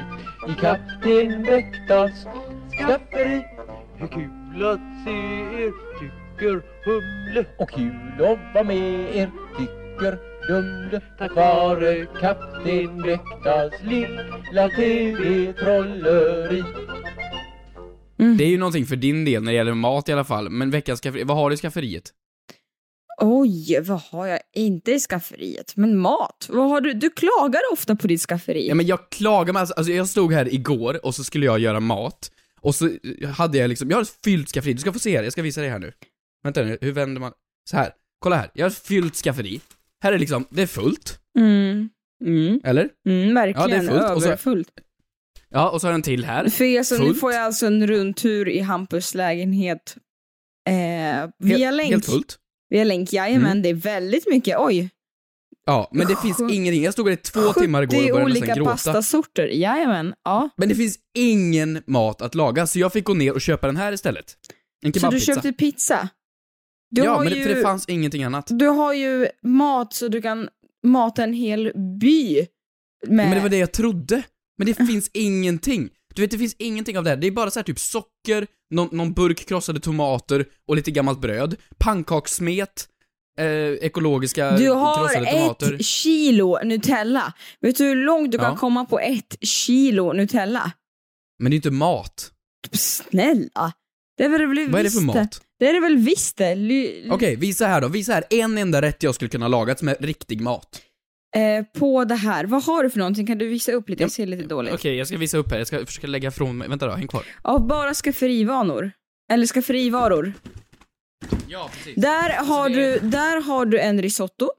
i 0.53 0.55
Kapten 0.61 1.43
Väktas 1.43 2.27
skafferi. 2.79 3.45
Hur 3.97 4.07
kul 4.07 4.65
att 4.65 4.81
se 5.05 5.11
er 5.65 5.73
tycker 5.99 6.63
Humle. 6.85 7.45
Och 7.59 7.71
kul 7.71 8.13
att 8.15 8.55
vara 8.55 8.65
med 8.65 9.17
er 9.17 9.31
tycker 9.59 10.19
Dumle. 10.49 11.01
Tack 11.19 11.37
vare 11.37 12.07
Kapten 12.21 13.03
Väktas 13.03 13.73
lilla 13.83 14.69
TV-trolleri. 14.69 16.65
Det 18.17 18.45
är 18.45 18.49
ju 18.49 18.59
någonting 18.59 18.87
för 18.87 18.97
din 18.97 19.25
del 19.25 19.43
när 19.43 19.53
det 19.53 19.57
gäller 19.57 19.75
mat 19.75 20.09
i 20.09 20.13
alla 20.13 20.25
fall, 20.25 20.51
men 20.51 20.71
veckans 20.71 21.01
skafferi, 21.01 21.25
vad 21.25 21.37
har 21.37 21.51
du 21.51 21.55
i 21.55 21.57
skafferiet? 21.59 22.13
Oj, 23.21 23.81
vad 23.81 24.01
har 24.01 24.27
jag 24.27 24.39
inte 24.55 24.93
i 24.93 25.01
skafferiet? 25.01 25.77
Men 25.77 25.99
mat? 25.99 26.49
Vad 26.51 26.69
har 26.71 26.81
du? 26.81 26.93
Du 26.93 27.11
klagar 27.11 27.61
ofta 27.73 27.97
på 27.97 28.07
ditt 28.07 28.21
skafferi. 28.21 28.69
Ja 28.69 28.75
men 28.75 28.87
jag 28.87 29.11
klagar 29.11 29.53
med, 29.53 29.61
alltså, 29.61 29.75
alltså 29.75 29.93
jag 29.93 30.09
stod 30.09 30.33
här 30.33 30.55
igår 30.55 31.07
och 31.07 31.15
så 31.15 31.25
skulle 31.25 31.47
jag 31.47 31.59
göra 31.59 31.81
mat, 31.81 32.31
och 32.61 32.75
så 32.75 32.91
hade 33.37 33.59
jag 33.59 33.69
liksom, 33.69 33.91
jag 33.91 33.97
har 33.97 34.03
ett 34.03 34.19
fyllt 34.25 34.49
skafferi, 34.49 34.73
du 34.73 34.79
ska 34.81 34.93
få 34.93 34.99
se 34.99 35.17
här, 35.17 35.25
jag 35.25 35.33
ska 35.33 35.43
visa 35.43 35.61
dig 35.61 35.71
här 35.71 35.79
nu. 35.79 35.93
Vänta 36.45 36.63
nu, 36.63 36.79
hur 36.81 36.93
vänder 36.93 37.21
man? 37.21 37.33
Så 37.71 37.77
här. 37.77 37.93
kolla 38.19 38.37
här, 38.37 38.51
jag 38.55 38.65
har 38.65 38.71
ett 38.71 38.79
fyllt 38.79 39.15
skafferi. 39.17 39.61
Här 40.03 40.13
är 40.13 40.19
liksom, 40.19 40.45
det 40.51 40.63
är 40.63 40.67
fullt, 40.67 41.21
Mm. 41.39 41.89
Mm. 42.25 42.61
eller? 42.65 42.89
Mm, 43.09 43.35
verkligen. 43.35 43.71
Ja, 43.71 43.77
det 43.81 43.87
är 43.87 44.11
fullt. 44.11 44.25
Överfullt. 44.27 44.71
Ja, 45.55 45.71
och 45.71 45.81
så 45.81 45.87
har 45.87 45.93
jag 45.93 45.99
en 45.99 46.03
till 46.03 46.25
här. 46.25 46.49
För 46.49 46.65
er 46.65 46.83
som, 46.83 46.99
nu 46.99 47.15
får 47.15 47.33
jag 47.33 47.43
alltså 47.43 47.67
en 47.67 47.87
rundtur 47.87 48.49
i 48.49 48.61
Hampus 48.61 49.15
lägenhet 49.15 49.97
eh, 50.69 50.75
via 51.39 51.57
helt, 51.59 51.77
länk. 51.77 51.91
Helt 51.91 52.07
fullt. 52.07 52.39
Via 52.71 52.85
länk, 52.85 53.13
jajamän. 53.13 53.51
Mm. 53.51 53.63
Det 53.63 53.69
är 53.69 53.75
väldigt 53.75 54.29
mycket. 54.31 54.57
Oj. 54.59 54.91
Ja, 55.67 55.91
men 55.93 56.07
det 56.07 56.17
finns 56.17 56.41
ingenting, 56.41 56.83
jag 56.83 56.93
stod 56.93 57.09
här 57.09 57.15
i 57.15 57.17
två 57.17 57.53
timmar 57.53 57.83
igår 57.83 57.97
och 57.97 58.03
70 58.03 58.13
började 58.13 58.25
olika 58.25 58.41
nästan 58.47 58.57
gråta. 58.57 58.71
pastasorter. 58.71 59.47
Jajamän. 59.47 60.15
Ja. 60.25 60.49
Men 60.57 60.69
det 60.69 60.75
finns 60.75 60.99
ingen 61.15 61.83
mat 61.87 62.23
att 62.23 62.35
laga, 62.35 62.67
så 62.67 62.79
jag 62.79 62.93
fick 62.93 63.05
gå 63.05 63.15
ner 63.15 63.33
och 63.33 63.41
köpa 63.41 63.67
den 63.67 63.77
här 63.77 63.93
istället. 63.93 64.37
En 64.85 64.93
Så 64.93 64.99
du 64.99 65.01
kebabpizza. 65.01 65.35
köpte 65.35 65.53
pizza? 65.53 66.09
Du 66.91 67.03
ja, 67.03 67.19
men 67.19 67.33
det, 67.33 67.39
ju, 67.39 67.55
det 67.55 67.63
fanns 67.63 67.89
ingenting 67.89 68.25
annat. 68.25 68.47
Du 68.51 68.67
har 68.67 68.93
ju 68.93 69.29
mat 69.43 69.93
så 69.93 70.09
du 70.09 70.23
kan 70.23 70.49
mata 70.85 71.25
en 71.25 71.33
hel 71.33 71.73
by. 72.01 72.47
Med... 73.07 73.29
Men 73.29 73.31
det 73.31 73.41
var 73.41 73.49
det 73.49 73.57
jag 73.59 73.73
trodde. 73.73 74.23
Men 74.59 74.67
det 74.67 74.75
finns 74.75 75.11
ingenting. 75.15 75.91
Du 76.15 76.23
vet, 76.23 76.31
det 76.31 76.39
finns 76.39 76.57
ingenting 76.59 76.99
av 76.99 77.05
det 77.05 77.11
här. 77.11 77.17
Det 77.17 77.27
är 77.27 77.31
bara 77.31 77.51
så 77.51 77.59
här 77.59 77.65
typ 77.65 77.79
socker, 77.79 78.47
någon, 78.71 78.89
någon 78.97 79.13
burk 79.13 79.47
krossade 79.49 79.81
tomater 79.81 80.47
och 80.69 80.77
lite 80.77 80.91
gammalt 80.91 81.21
bröd, 81.21 81.57
pannkakssmet, 81.79 82.89
eh, 83.39 83.47
ekologiska 83.87 84.57
Du 84.57 84.71
har 84.71 84.97
krossade 85.09 85.31
tomater. 85.33 85.75
ett 85.75 85.85
kilo 85.85 86.59
Nutella. 86.65 87.33
Vet 87.61 87.77
du 87.77 87.85
hur 87.85 87.95
långt 87.97 88.33
du 88.33 88.39
kan 88.39 88.53
Ja. 88.53 88.57
komma 88.57 88.85
på 88.85 89.01
ett 89.01 89.37
kilo 89.41 90.13
Nutella? 90.13 90.73
Men 91.39 91.51
det 91.51 91.55
är 91.55 91.57
inte 91.57 91.71
mat. 91.71 92.31
Snälla. 92.73 93.73
Det 94.17 94.25
är 94.25 94.29
väl 94.29 94.47
väl 94.47 94.71
Vad 94.71 94.81
är 94.81 94.85
det 94.85 94.91
för 94.91 95.01
visst 95.01 95.15
mat? 95.15 95.41
Det 95.59 95.69
är 95.69 95.73
det 95.73 95.81
väl 95.81 95.97
visst 95.97 96.37
det. 96.37 97.05
Okej, 97.11 97.37
visa 97.37 97.67
här 97.67 97.81
då. 97.81 97.89
Visa 97.89 98.13
här 98.13 98.25
en 98.31 98.59
enda 98.59 98.83
rätt 98.83 99.03
jag 99.03 99.15
skulle 99.15 99.29
kunna 99.29 99.49
laga 99.49 99.77
som 99.77 99.89
är 99.89 99.97
riktig 100.01 100.41
mat. 100.41 100.83
Eh, 101.35 101.65
på 101.79 102.05
det 102.05 102.15
här, 102.15 102.45
vad 102.45 102.65
har 102.65 102.83
du 102.83 102.91
för 102.91 102.99
någonting? 102.99 103.27
Kan 103.27 103.39
du 103.39 103.49
visa 103.49 103.73
upp 103.73 103.89
lite? 103.89 104.03
Jag 104.03 104.11
ser 104.11 104.27
lite 104.27 104.45
dåligt. 104.45 104.75
Okej, 104.75 104.97
jag 104.97 105.07
ska 105.07 105.19
visa 105.19 105.39
upp 105.39 105.51
här. 105.51 105.59
Jag 105.59 105.67
ska 105.67 105.87
försöka 105.87 106.07
lägga 106.07 106.29
ifrån 106.29 106.59
mig. 106.59 106.69
Vänta 106.69 106.87
då, 106.87 106.93
häng 106.93 107.09
kvar. 107.09 107.23
Av 107.43 107.67
bara 107.67 107.95
skafferivanor. 107.95 108.91
Eller 109.33 109.47
skafferivaror. 109.47 110.33
Ja, 111.49 111.71
precis. 111.73 111.95
Där 112.03 112.45
har, 112.45 112.69
det 112.69 112.75
du, 112.75 113.09
där 113.09 113.43
har 113.43 113.67
du 113.67 113.79
en 113.81 114.03
risotto. 114.03 114.51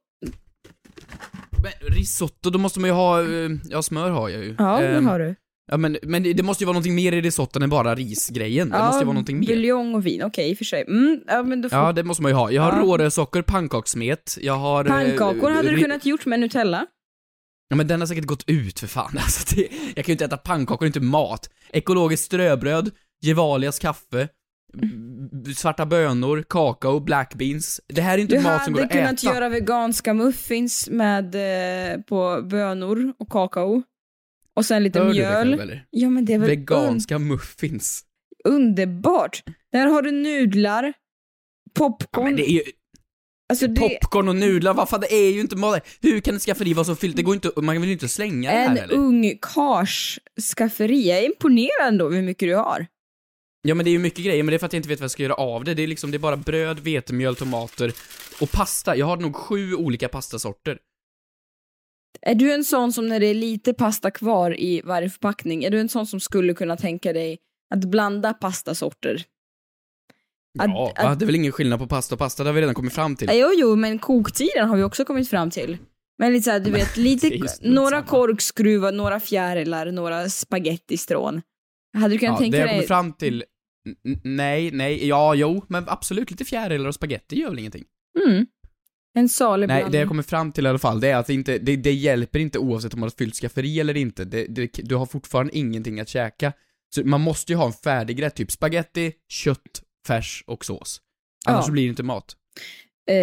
Men 1.64 1.90
risotto, 1.96 2.50
då 2.50 2.60
måste 2.60 2.80
man 2.80 2.90
ju 2.90 2.94
ha, 2.94 3.22
eh, 3.22 3.50
ja 3.64 3.82
smör 3.82 4.10
har 4.10 4.30
jag 4.30 4.44
ju. 4.44 4.56
Ja, 4.58 4.80
det 4.82 4.88
Ehm, 4.88 5.06
har 5.08 5.20
du. 5.20 5.36
Ja 5.72 5.78
men, 5.78 5.98
men 6.04 6.24
det, 6.24 6.44
måste 6.44 6.64
ju 6.64 6.66
vara 6.66 6.74
någonting 6.74 6.96
mer 6.96 7.12
i 7.12 7.22
risotton 7.22 7.62
än 7.62 7.70
bara 7.70 7.96
risgrejen. 7.96 8.70
Det 8.70 8.78
måste 8.80 9.00
ju 9.00 9.06
vara 9.06 9.14
någonting 9.14 9.40
mer. 9.40 9.48
buljong 9.48 9.96
och 9.96 10.06
vin. 10.06 10.24
Okej, 10.24 10.50
i 10.50 10.54
och 10.54 10.58
för 10.58 10.66
sig. 10.66 10.82
Mm, 10.88 11.20
ja, 11.28 11.44
men 11.44 11.62
då 11.62 11.70
får... 11.70 11.80
Ja, 11.80 11.92
det 11.92 12.04
måste 12.04 12.24
man 12.24 12.32
ju 12.32 12.36
ha. 12.36 12.52
Jag 12.52 12.62
har 12.62 12.72
Ja. 12.72 12.80
rårörssocker, 12.84 13.42
pannkakssmet, 13.42 14.38
jag 14.42 14.54
har... 14.54 14.86
eh, 14.86 14.92
Pannkakor 14.92 15.50
hade 15.50 15.70
du 15.72 15.82
kunnat 15.82 16.06
gjort 16.06 16.26
med 16.26 16.40
Nutella. 16.40 16.86
Ja 17.70 17.76
men 17.76 17.88
den 17.88 18.00
har 18.00 18.08
säkert 18.08 18.26
gått 18.26 18.44
ut 18.50 18.80
för 18.80 18.88
fan. 18.88 19.12
Alltså, 19.18 19.56
det, 19.56 19.62
jag 19.96 20.06
kan 20.06 20.06
ju 20.06 20.12
inte 20.12 20.26
äta 20.26 20.38
pannkakor, 20.38 20.88
inte 20.88 21.00
mat. 21.00 21.50
Ekologiskt 21.74 22.26
ströbröd, 22.26 22.92
Gevalias 23.22 23.80
kaffe, 23.80 24.28
svarta 25.56 25.86
bönor, 25.86 26.44
kakao, 26.50 27.00
black 27.00 27.36
beans. 27.36 27.82
Det 27.88 28.02
här 28.02 28.18
är 28.18 28.22
inte 28.22 28.36
Du 28.38 28.42
mat 28.44 28.64
som 28.64 28.74
går 28.74 28.82
hade 28.82 28.94
att 28.94 28.98
kunnat 29.06 29.24
äta. 29.24 29.34
göra 29.36 29.50
veganska 29.50 30.14
muffins 30.14 30.90
med, 30.92 31.36
eh, 31.36 32.02
på 32.02 32.42
bönor 32.50 33.14
och 33.20 33.30
kakao. 33.30 33.84
Och 34.56 34.66
sen 34.66 34.84
lite 34.84 35.00
Hör 35.00 35.06
du 35.08 35.14
dig 35.14 35.22
mjöl. 35.22 35.58
själv, 35.58 35.80
ja 35.90 36.10
men 36.10 36.26
det 36.26 36.34
är 36.34 36.40
väl 36.40 36.50
Veganska 36.50 37.20
muffins. 37.20 38.04
un- 38.48 38.52
underbart. 38.54 39.44
Där 39.72 39.88
har 39.88 40.02
du 40.02 40.12
nudlar, 40.12 40.84
Ja, 40.84 40.94
popcorn. 41.80 42.24
men 42.26 42.36
det 42.36 42.50
är 42.50 42.52
ju 42.54 42.62
alltså 43.50 43.68
det 43.68 43.82
popcorn 43.82 44.28
och 44.28 44.36
nudlar, 44.36 44.74
vad 44.74 44.90
fan 44.90 45.02
det 45.02 45.14
är 45.14 45.32
ju 45.32 45.42
inte 45.42 45.56
mat. 45.56 45.88
Hur 46.02 46.20
kan 46.20 46.36
ett 46.36 46.42
skafferi 46.42 46.74
vara 46.74 46.86
så 46.86 46.96
fyllt? 46.96 47.16
Det 47.16 47.24
går 47.24 47.36
inte, 47.36 47.52
man 47.62 47.76
vill 47.82 47.86
ju 47.90 47.94
inte 47.94 48.08
slänga 48.08 48.52
det 48.52 48.58
här 48.58 48.84
en 48.84 48.92
ung 48.92 49.38
kars 49.42 50.20
skafferi. 50.56 51.10
Jag 51.10 51.18
är 51.20 51.26
imponerad 51.26 51.88
ändå 51.88 52.10
hur 52.10 52.22
mycket 52.22 52.50
du 52.50 52.56
har. 52.56 52.88
Ja 53.68 53.76
men 53.76 53.84
det 53.86 53.90
är 53.90 53.92
ju 53.94 54.00
mycket 54.00 54.26
grejer, 54.26 54.44
men 54.44 54.52
det 54.52 54.56
är 54.56 54.60
för 54.60 54.66
att 54.66 54.74
jag 54.74 54.80
inte 54.80 54.90
vet 54.90 55.00
vad 55.00 55.04
jag 55.04 55.12
ska 55.12 55.24
göra 55.24 55.34
av 55.34 55.64
det. 55.64 55.74
Det 55.74 55.84
är 55.84 55.88
liksom, 55.88 56.12
det 56.12 56.18
är 56.18 56.20
bara 56.20 56.38
bröd, 56.38 56.80
vetemjöl, 56.80 57.36
tomater 57.36 57.94
och 58.42 58.52
pasta. 58.52 58.96
Jag 58.96 59.06
har 59.06 59.18
nog 59.18 59.36
sju 59.36 59.74
olika 59.76 60.08
pastasorter. 60.10 60.78
Är 62.22 62.36
du 62.36 62.54
en 62.54 62.64
sån 62.64 62.94
som 62.94 63.08
när 63.08 63.20
det 63.20 63.26
är 63.28 63.34
lite 63.34 63.74
pasta 63.74 64.12
kvar 64.12 64.60
i 64.60 64.82
varje 64.82 65.10
förpackning, 65.10 65.64
är 65.64 65.70
du 65.72 65.80
en 65.80 65.90
sån 65.90 66.08
som 66.08 66.20
skulle 66.20 66.54
kunna 66.54 66.78
tänka 66.78 67.14
dig 67.14 67.38
att 67.76 67.86
blanda 67.86 68.34
pastasorter? 68.34 69.24
Att- 70.60 70.70
Ja, 70.70 70.94
att- 70.96 71.20
det 71.20 71.24
är 71.24 71.28
väl 71.28 71.36
ingen 71.36 71.52
skillnad 71.52 71.80
på 71.80 71.88
pasta 71.88 72.16
och 72.16 72.20
pasta, 72.20 72.44
det 72.44 72.50
har 72.50 72.54
vi 72.56 72.62
redan 72.62 72.76
kommit 72.76 72.94
fram 72.94 73.16
till. 73.16 73.30
Jo, 73.34 73.48
jo, 73.56 73.76
men 73.76 74.00
koktiden 74.00 74.70
har 74.70 74.78
vi 74.78 74.84
också 74.84 75.06
kommit 75.06 75.30
fram 75.30 75.50
till. 75.52 75.78
Men 76.18 76.34
lite 76.34 76.44
såhär, 76.44 76.60
du 76.60 76.72
vet, 76.72 76.98
lite, 76.98 77.30
några 77.62 78.02
korkskruvar, 78.02 78.92
några 78.92 79.20
fjärilar, 79.20 79.92
några 79.92 80.30
spagettistrån. 80.30 81.42
Hade 81.98 82.14
du 82.14 82.18
kunnat 82.20 82.34
Ja, 82.34 82.38
tänka 82.38 82.58
det 82.58 82.60
jag 82.62 82.68
dig... 82.70 82.76
kommer 82.76 82.88
fram 82.88 83.14
till... 83.14 83.44
Nej, 84.24 84.72
nej, 84.72 85.08
ja, 85.08 85.36
jo, 85.36 85.66
men 85.68 85.84
absolut 85.88 86.32
lite 86.32 86.46
fjärilar 86.46 86.88
och 86.88 86.96
spaghetti 86.96 87.40
gör 87.40 87.50
väl 87.50 87.60
ingenting? 87.60 87.84
Mm. 88.28 88.46
En 89.18 89.30
salig 89.30 89.68
Nej, 89.68 89.86
det 89.92 89.98
jag 89.98 90.08
kommer 90.08 90.24
fram 90.24 90.52
till 90.52 90.66
i 90.66 90.70
alla 90.70 90.80
fall, 90.80 91.00
det 91.00 91.08
är 91.10 91.16
att 91.16 91.28
det, 91.28 91.34
inte, 91.34 91.58
det, 91.58 91.76
det 91.76 91.94
hjälper 91.94 92.40
inte 92.40 92.60
oavsett 92.60 92.94
om 92.94 93.00
man 93.00 93.08
har 93.08 93.18
fyllt 93.18 93.36
skafferi 93.36 93.80
eller 93.80 93.98
inte. 93.98 94.26
Det, 94.26 94.46
det, 94.46 94.72
du 94.84 94.96
har 94.96 95.06
fortfarande 95.06 95.58
ingenting 95.58 96.00
att 96.00 96.10
käka. 96.10 96.54
Så 96.96 97.04
man 97.04 97.22
måste 97.22 97.52
ju 97.52 97.58
ha 97.58 97.66
en 97.66 97.74
färdigrätt, 97.74 98.36
typ 98.36 98.52
spaghetti, 98.52 99.14
kött, 99.30 99.82
färs 100.08 100.44
och 100.48 100.66
sås. 100.66 101.02
Annars 101.46 101.60
Ja. 101.62 101.66
så 101.66 101.72
blir 101.72 101.84
det 101.84 101.90
inte 101.90 102.04
mat. 102.04 102.36
Eh, 103.10 103.16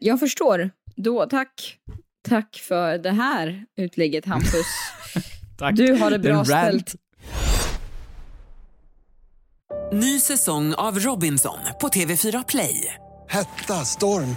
jag 0.00 0.20
förstår. 0.20 0.70
Då, 0.96 1.26
tack. 1.26 1.76
Tack 2.28 2.56
för 2.68 2.98
det 2.98 3.10
här 3.10 3.64
utlägget, 3.76 4.24
Hampus. 4.26 4.66
Tack. 5.58 5.76
Du 5.76 5.92
har 5.92 6.10
det 6.10 6.18
bra 6.18 6.44
ställt. 6.44 6.94
Ny 9.92 10.20
säsong 10.20 10.74
av 10.74 10.98
Robinson 10.98 11.58
på 11.80 11.88
TV4 11.88 12.44
Play. 12.48 12.94
Hetta, 13.28 13.74
storm, 13.84 14.36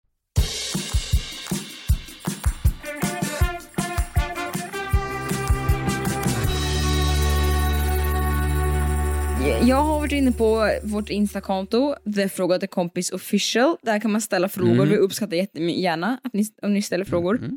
Jag 9.67 9.83
har 9.83 9.99
varit 9.99 10.11
inne 10.11 10.31
på 10.31 10.79
vårt 10.83 11.09
Instakonto, 11.09 11.95
The 12.15 12.29
Frågade 12.29 12.67
Kompis 12.67 13.11
Official. 13.11 13.77
Där 13.81 13.99
kan 13.99 14.11
man 14.11 14.21
ställa 14.21 14.49
frågor. 14.49 14.73
Mm. 14.73 14.89
Vi 14.89 14.97
uppskattar 14.97 15.35
jättegärna 15.35 16.19
att 16.23 16.33
ni, 16.33 16.45
om 16.61 16.73
ni 16.73 16.81
ställer 16.81 17.05
frågor. 17.05 17.49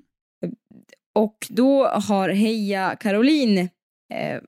Och 1.15 1.47
då 1.49 1.87
har 1.87 2.29
Heja 2.29 2.97
Caroline 3.01 3.59
eh, 3.59 4.41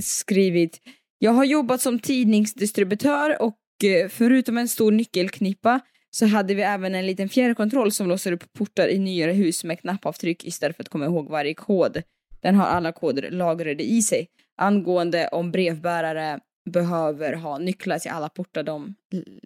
skrivit 0.00 0.80
Jag 1.18 1.32
har 1.32 1.44
jobbat 1.44 1.80
som 1.80 1.98
tidningsdistributör 1.98 3.42
och 3.42 3.58
eh, 3.84 4.08
förutom 4.08 4.58
en 4.58 4.68
stor 4.68 4.92
nyckelknippa 4.92 5.80
så 6.10 6.26
hade 6.26 6.54
vi 6.54 6.62
även 6.62 6.94
en 6.94 7.06
liten 7.06 7.28
fjärrkontroll 7.28 7.92
som 7.92 8.08
låser 8.08 8.32
upp 8.32 8.52
portar 8.52 8.88
i 8.88 8.98
nyare 8.98 9.32
hus 9.32 9.64
med 9.64 9.80
knappavtryck 9.80 10.44
istället 10.44 10.76
för 10.76 10.82
att 10.82 10.88
komma 10.88 11.04
ihåg 11.04 11.28
varje 11.28 11.54
kod. 11.54 12.02
Den 12.42 12.54
har 12.54 12.66
alla 12.66 12.92
koder 12.92 13.30
lagrade 13.30 13.82
i 13.82 14.02
sig. 14.02 14.28
Angående 14.56 15.28
om 15.28 15.50
brevbärare 15.50 16.40
behöver 16.70 17.32
ha 17.32 17.58
nycklar 17.58 17.98
till 17.98 18.10
alla 18.10 18.28
portar 18.28 18.62
de 18.62 18.94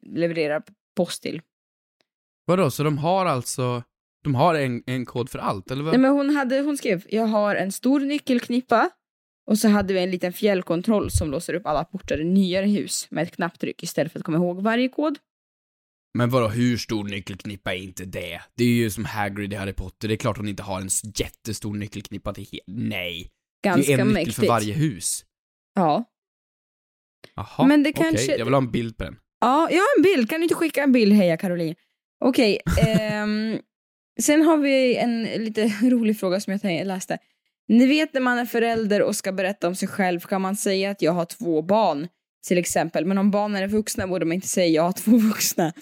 levererar 0.03 0.63
post 0.97 1.23
till. 1.23 1.41
Vadå, 2.45 2.71
så 2.71 2.83
de 2.83 2.99
har 2.99 3.27
alltså, 3.27 3.83
de 4.25 4.35
har 4.35 4.55
en, 4.55 4.83
en 4.87 5.07
kod 5.07 5.31
för 5.31 5.39
allt, 5.39 5.71
eller 5.71 5.83
vad? 5.85 5.93
Nej, 5.93 6.01
men 6.01 6.11
hon, 6.13 6.37
hade, 6.37 6.61
hon 6.61 6.77
skrev, 6.79 7.05
jag 7.09 7.27
har 7.27 7.55
en 7.57 7.73
stor 7.73 8.01
nyckelknippa 8.01 8.91
och 9.47 9.59
så 9.59 9.69
hade 9.69 9.95
vi 9.95 10.01
en 10.03 10.11
liten 10.11 10.33
fjällkontroll 10.33 11.11
som 11.11 11.31
låser 11.31 11.55
upp 11.55 11.67
alla 11.67 11.85
portar 11.85 12.21
i 12.21 12.25
nyare 12.25 12.67
hus 12.67 13.07
med 13.11 13.23
ett 13.23 13.37
knapptryck 13.37 13.83
istället 13.83 14.13
för 14.13 14.19
att 14.19 14.25
komma 14.25 14.37
ihåg 14.39 14.63
varje 14.63 14.89
kod. 14.89 15.19
Men 16.19 16.31
vadå, 16.31 16.49
hur 16.49 16.77
stor 16.77 17.05
nyckelknippa 17.05 17.75
är 17.75 17.79
inte 17.79 18.05
det? 18.05 18.41
Det 18.55 18.65
är 18.65 18.69
ju 18.69 18.91
som 18.91 19.05
Hagrid 19.05 19.53
i 19.53 19.57
Harry 19.57 19.73
Potter, 19.73 20.09
det 20.09 20.15
är 20.15 20.17
klart 20.17 20.37
hon 20.37 20.49
inte 20.49 20.63
har 20.63 20.81
en 20.81 20.89
jättestor 21.15 21.75
nyckelknippa 21.75 22.35
till 22.35 22.45
he- 22.45 22.59
Nej. 22.67 23.31
det 23.63 23.69
är 23.69 23.75
Ganska 23.75 23.93
en 23.93 23.99
nyckel 23.99 24.13
mäktigt. 24.13 24.37
för 24.37 24.47
varje 24.47 24.75
hus. 24.75 25.25
Ja. 25.75 26.05
Jaha, 27.37 27.67
Men 27.67 27.83
det 27.83 27.91
okej, 27.91 28.03
kanske- 28.03 28.37
jag 28.37 28.45
vill 28.45 28.55
ha 28.55 28.59
en 28.63 28.71
bild 28.71 28.97
på 28.97 29.05
den. 29.05 29.17
Ja, 29.41 29.69
jag 29.71 29.79
har 29.79 29.97
en 29.99 30.03
bild. 30.03 30.31
Kan 30.31 30.41
du 30.41 30.43
inte 30.45 30.55
skicka 30.55 30.83
en 30.83 30.93
bild, 30.93 31.13
heja 31.13 31.37
Caroline? 31.37 31.75
Okej, 32.25 32.59
ehm, 32.89 33.59
sen 34.21 34.43
har 34.43 34.57
vi 34.57 34.97
en 34.97 35.23
lite 35.23 35.65
rolig 35.83 36.21
fråga 36.21 36.41
som 36.41 36.59
jag 36.63 36.87
läste. 36.87 37.19
Ni 37.69 37.87
vet 37.87 38.15
när 38.15 38.21
man 38.21 38.39
är 38.39 38.45
förälder 38.47 39.03
och 39.03 39.17
ska 39.17 39.33
berätta 39.33 39.69
om 39.69 39.75
sig 39.75 39.89
själv 39.89 40.21
kan 40.21 40.41
man 40.43 40.57
säga 40.57 40.91
att 40.91 41.03
jag 41.03 41.13
har 41.13 41.25
två 41.25 41.63
barn, 41.63 42.09
till 42.49 42.59
exempel. 42.59 43.05
Men 43.05 43.19
om 43.19 43.31
barnen 43.31 43.63
är 43.63 43.69
vuxna 43.69 44.07
borde 44.07 44.25
man 44.25 44.33
inte 44.33 44.49
säga 44.49 44.67
jag 44.67 44.83
har 44.83 44.93
två 44.93 45.17
vuxna. 45.17 45.73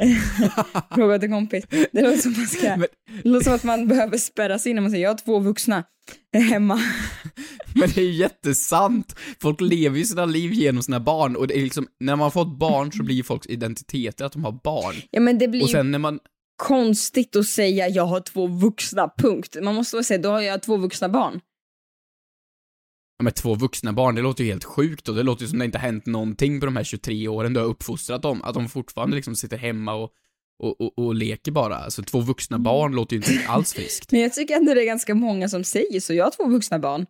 Fråga 0.94 1.18
till 1.18 1.30
kompis. 1.30 1.64
Det 1.92 2.02
låter 2.02 2.16
som, 2.16 2.32
man 2.32 2.46
ska, 2.46 2.76
det 3.22 3.28
låter 3.28 3.44
som 3.44 3.54
att 3.54 3.64
man 3.64 3.88
behöver 3.88 4.18
spärras 4.18 4.66
in 4.66 4.76
när 4.76 4.82
man 4.82 4.90
säger 4.90 5.04
jag 5.04 5.10
har 5.10 5.18
två 5.18 5.38
vuxna 5.38 5.84
hemma. 6.32 6.80
Men 7.74 7.88
det 7.94 8.00
är 8.00 8.04
ju 8.04 8.12
jättesant! 8.12 9.16
Folk 9.42 9.60
lever 9.60 9.98
ju 9.98 10.04
sina 10.04 10.26
liv 10.26 10.52
genom 10.52 10.82
sina 10.82 11.00
barn 11.00 11.36
och 11.36 11.46
det 11.46 11.58
är 11.58 11.62
liksom, 11.62 11.86
när 12.00 12.16
man 12.16 12.24
har 12.24 12.30
fått 12.30 12.58
barn 12.58 12.92
så 12.92 13.02
blir 13.02 13.22
folks 13.22 13.46
identiteter 13.46 14.24
att 14.24 14.32
de 14.32 14.44
har 14.44 14.60
barn. 14.64 14.94
Ja, 15.10 15.20
men 15.20 15.38
det 15.38 15.48
blir 15.48 15.62
Och 15.62 15.68
ju 15.68 15.72
sen 15.72 15.90
när 15.90 15.98
man, 15.98 16.18
konstigt 16.62 17.36
att 17.36 17.46
säga 17.46 17.88
jag 17.88 18.04
har 18.04 18.20
två 18.20 18.46
vuxna, 18.46 19.10
punkt. 19.18 19.56
Man 19.62 19.74
måste 19.74 19.96
väl 19.96 20.04
säga 20.04 20.18
då 20.18 20.30
har 20.30 20.40
jag 20.40 20.62
två 20.62 20.76
vuxna 20.76 21.08
barn 21.08 21.40
ja, 23.20 23.24
med 23.24 23.34
två 23.34 23.54
vuxna 23.54 23.92
barn, 23.92 24.14
det 24.14 24.22
låter 24.22 24.44
ju 24.44 24.50
helt 24.50 24.64
sjukt 24.64 25.08
och 25.08 25.14
det 25.14 25.22
låter 25.22 25.42
ju 25.42 25.48
som 25.48 25.58
det 25.58 25.64
inte 25.64 25.78
har 25.78 25.82
hänt 25.82 26.06
någonting 26.06 26.60
på 26.60 26.66
de 26.66 26.76
här 26.76 26.84
23 26.84 27.28
åren 27.28 27.52
du 27.52 27.60
har 27.60 27.66
uppfostrat 27.66 28.22
dem, 28.22 28.42
att 28.42 28.54
de 28.54 28.68
fortfarande 28.68 29.16
liksom 29.16 29.36
sitter 29.36 29.56
hemma 29.56 29.94
och, 29.94 30.10
och, 30.58 30.80
och, 30.80 30.98
och 30.98 31.14
leker 31.14 31.52
bara. 31.52 31.76
Alltså 31.76 32.02
två 32.02 32.20
vuxna 32.20 32.58
barn 32.58 32.94
låter 32.94 33.16
ju 33.16 33.22
inte 33.22 33.48
alls 33.48 33.72
friskt. 33.72 34.12
Men 34.12 34.20
jag 34.20 34.34
tycker 34.34 34.56
ändå 34.56 34.74
det 34.74 34.82
är 34.82 34.86
ganska 34.86 35.14
många 35.14 35.48
som 35.48 35.64
säger 35.64 36.00
så. 36.00 36.14
Jag 36.14 36.24
har 36.24 36.30
två 36.30 36.48
vuxna 36.48 36.78
barn. 36.78 37.06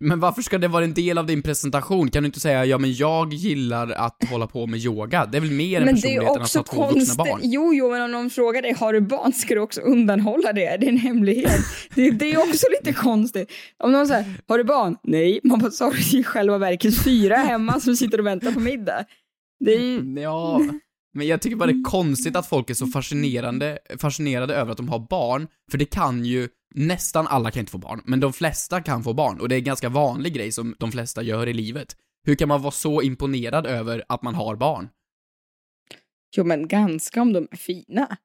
Men 0.00 0.20
varför 0.20 0.42
ska 0.42 0.58
det 0.58 0.68
vara 0.68 0.84
en 0.84 0.94
del 0.94 1.18
av 1.18 1.26
din 1.26 1.42
presentation? 1.42 2.10
Kan 2.10 2.22
du 2.22 2.26
inte 2.26 2.40
säga, 2.40 2.64
ja 2.64 2.78
men 2.78 2.94
jag 2.94 3.32
gillar 3.32 3.90
att 3.90 4.24
hålla 4.30 4.46
på 4.46 4.66
med 4.66 4.80
yoga? 4.80 5.26
Det 5.26 5.38
är 5.38 5.40
väl 5.40 5.50
mer 5.50 5.80
än 5.80 5.84
Men 5.84 5.94
det 5.94 6.14
är 6.14 6.20
personligheten 6.20 6.42
att 6.42 6.54
ha 6.54 6.62
två 6.62 6.98
vuxna 6.98 7.24
barn? 7.24 7.40
Jo, 7.42 7.74
jo, 7.74 7.90
men 7.90 8.02
om 8.02 8.10
någon 8.10 8.30
frågar 8.30 8.62
dig, 8.62 8.72
har 8.72 8.92
du 8.92 9.00
barn? 9.00 9.32
Ska 9.32 9.54
du 9.54 9.60
också 9.60 9.80
undanhålla 9.80 10.52
det? 10.52 10.76
Det 10.80 10.86
är 10.86 10.90
en 10.90 10.96
hemlighet. 10.96 11.60
det, 11.94 12.10
det 12.10 12.32
är 12.32 12.38
också 12.38 12.66
lite 12.80 12.92
konstigt. 12.92 13.52
Om 13.78 13.92
någon 13.92 14.06
säger, 14.06 14.24
har 14.48 14.58
du 14.58 14.64
barn? 14.64 14.96
Nej. 15.02 15.40
Man 15.44 15.58
bara, 15.58 15.90
du 15.90 16.18
i 16.18 16.24
själva 16.24 16.58
verket 16.58 17.04
fyra 17.04 17.36
hemma 17.36 17.80
som 17.80 17.96
sitter 17.96 18.18
och 18.18 18.26
väntar 18.26 18.52
på 18.52 18.60
middag. 18.60 19.04
Det 19.64 19.74
är 19.74 19.80
ju... 19.80 20.20
Ja, 20.20 20.60
men 21.14 21.26
jag 21.26 21.40
tycker 21.40 21.56
bara 21.56 21.66
det 21.66 21.78
är 21.78 21.84
konstigt 21.84 22.36
att 22.36 22.46
folk 22.48 22.70
är 22.70 22.74
så 22.74 22.86
fascinerande, 22.86 23.78
fascinerade 23.98 24.54
över 24.54 24.72
att 24.72 24.76
de 24.76 24.88
har 24.88 25.06
barn, 25.10 25.48
för 25.70 25.78
det 25.78 25.84
kan 25.84 26.24
ju, 26.24 26.48
nästan 26.74 27.26
alla 27.26 27.50
kan 27.50 27.60
inte 27.60 27.72
få 27.72 27.78
barn, 27.78 28.02
men 28.04 28.20
de 28.20 28.32
flesta 28.32 28.82
kan 28.82 29.04
få 29.04 29.12
barn, 29.12 29.40
och 29.40 29.48
det 29.48 29.54
är 29.54 29.58
en 29.58 29.64
ganska 29.64 29.88
vanlig 29.88 30.34
grej 30.34 30.52
som 30.52 30.74
de 30.78 30.92
flesta 30.92 31.22
gör 31.22 31.46
i 31.48 31.52
livet. 31.52 31.96
Hur 32.26 32.34
kan 32.34 32.48
man 32.48 32.62
vara 32.62 32.70
så 32.72 33.02
imponerad 33.02 33.66
över 33.66 34.04
att 34.08 34.22
man 34.22 34.34
har 34.34 34.56
barn? 34.56 34.88
Jo, 36.36 36.44
men 36.44 36.68
ganska 36.68 37.22
om 37.22 37.32
de 37.32 37.48
är 37.50 37.56
fina. 37.56 38.16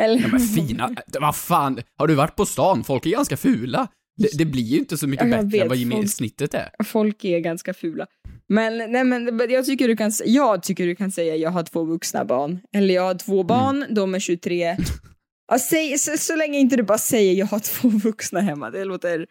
Eller? 0.00 0.20
Ja, 0.20 0.28
men 0.28 0.40
fina, 0.40 0.94
vad 1.20 1.36
fan, 1.36 1.80
har 1.98 2.06
du 2.06 2.14
varit 2.14 2.36
på 2.36 2.46
stan? 2.46 2.84
Folk 2.84 3.06
är 3.06 3.10
ganska 3.10 3.36
fula. 3.36 3.88
Det, 4.16 4.38
det 4.38 4.44
blir 4.44 4.62
ju 4.62 4.78
inte 4.78 4.98
så 4.98 5.06
mycket 5.06 5.28
Ja, 5.30 5.42
bättre 5.42 5.58
än 5.58 5.68
vad 5.68 5.78
gemi- 5.78 5.90
folk- 5.96 6.10
snittet 6.10 6.54
är. 6.54 6.70
Folk 6.84 7.24
är 7.24 7.38
ganska 7.38 7.74
fula. 7.74 8.06
Men, 8.48 8.76
nej, 8.92 9.04
men 9.04 9.40
jag, 9.50 9.64
tycker 9.66 9.88
du 9.88 9.96
kan, 9.96 10.12
jag 10.24 10.62
tycker 10.62 10.86
du 10.86 10.94
kan 10.96 11.10
säga 11.10 11.36
jag 11.36 11.50
har 11.50 11.62
två 11.62 11.84
vuxna 11.84 12.24
barn. 12.24 12.60
Eller 12.74 12.94
jag 12.94 13.02
har 13.02 13.14
två 13.14 13.42
barn, 13.42 13.84
de 13.90 14.14
är 14.14 14.18
23. 14.20 14.76
Ja, 15.52 15.58
säg, 15.58 15.98
så, 15.98 16.16
så 16.18 16.36
länge 16.36 16.58
inte 16.58 16.76
du 16.76 16.82
bara 16.82 16.98
säger 16.98 17.34
jag 17.34 17.46
har 17.46 17.58
två 17.58 17.88
vuxna 17.88 18.40
hemma. 18.40 18.70
Det 18.70 18.84
låter, 18.84 19.26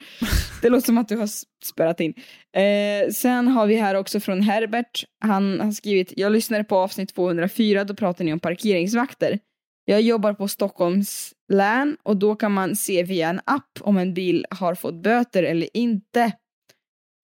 det 0.61 0.69
låter 0.69 0.85
som 0.85 0.97
att 0.97 1.07
du 1.07 1.17
har 1.17 1.29
spärrat 1.65 1.99
in. 1.99 2.13
Eh, 2.55 3.11
sen 3.11 3.47
har 3.47 3.67
vi 3.67 3.75
här 3.75 3.95
också 3.95 4.19
från 4.19 4.41
Herbert. 4.41 5.05
Han 5.19 5.59
har 5.59 5.71
skrivit, 5.71 6.13
jag 6.15 6.31
lyssnade 6.31 6.63
på 6.63 6.77
avsnitt 6.77 7.15
204, 7.15 7.83
då 7.83 7.95
pratade 7.95 8.23
ni 8.23 8.33
om 8.33 8.39
parkeringsvakter. 8.39 9.39
Jag 9.85 10.01
jobbar 10.01 10.33
på 10.33 10.47
Stockholms 10.47 11.33
län 11.51 11.97
och 12.03 12.17
då 12.17 12.35
kan 12.35 12.51
man 12.51 12.75
se 12.75 13.03
via 13.03 13.29
en 13.29 13.41
app 13.45 13.79
om 13.79 13.97
en 13.97 14.13
bil 14.13 14.45
har 14.49 14.75
fått 14.75 15.03
böter 15.03 15.43
eller 15.43 15.77
inte. 15.77 16.31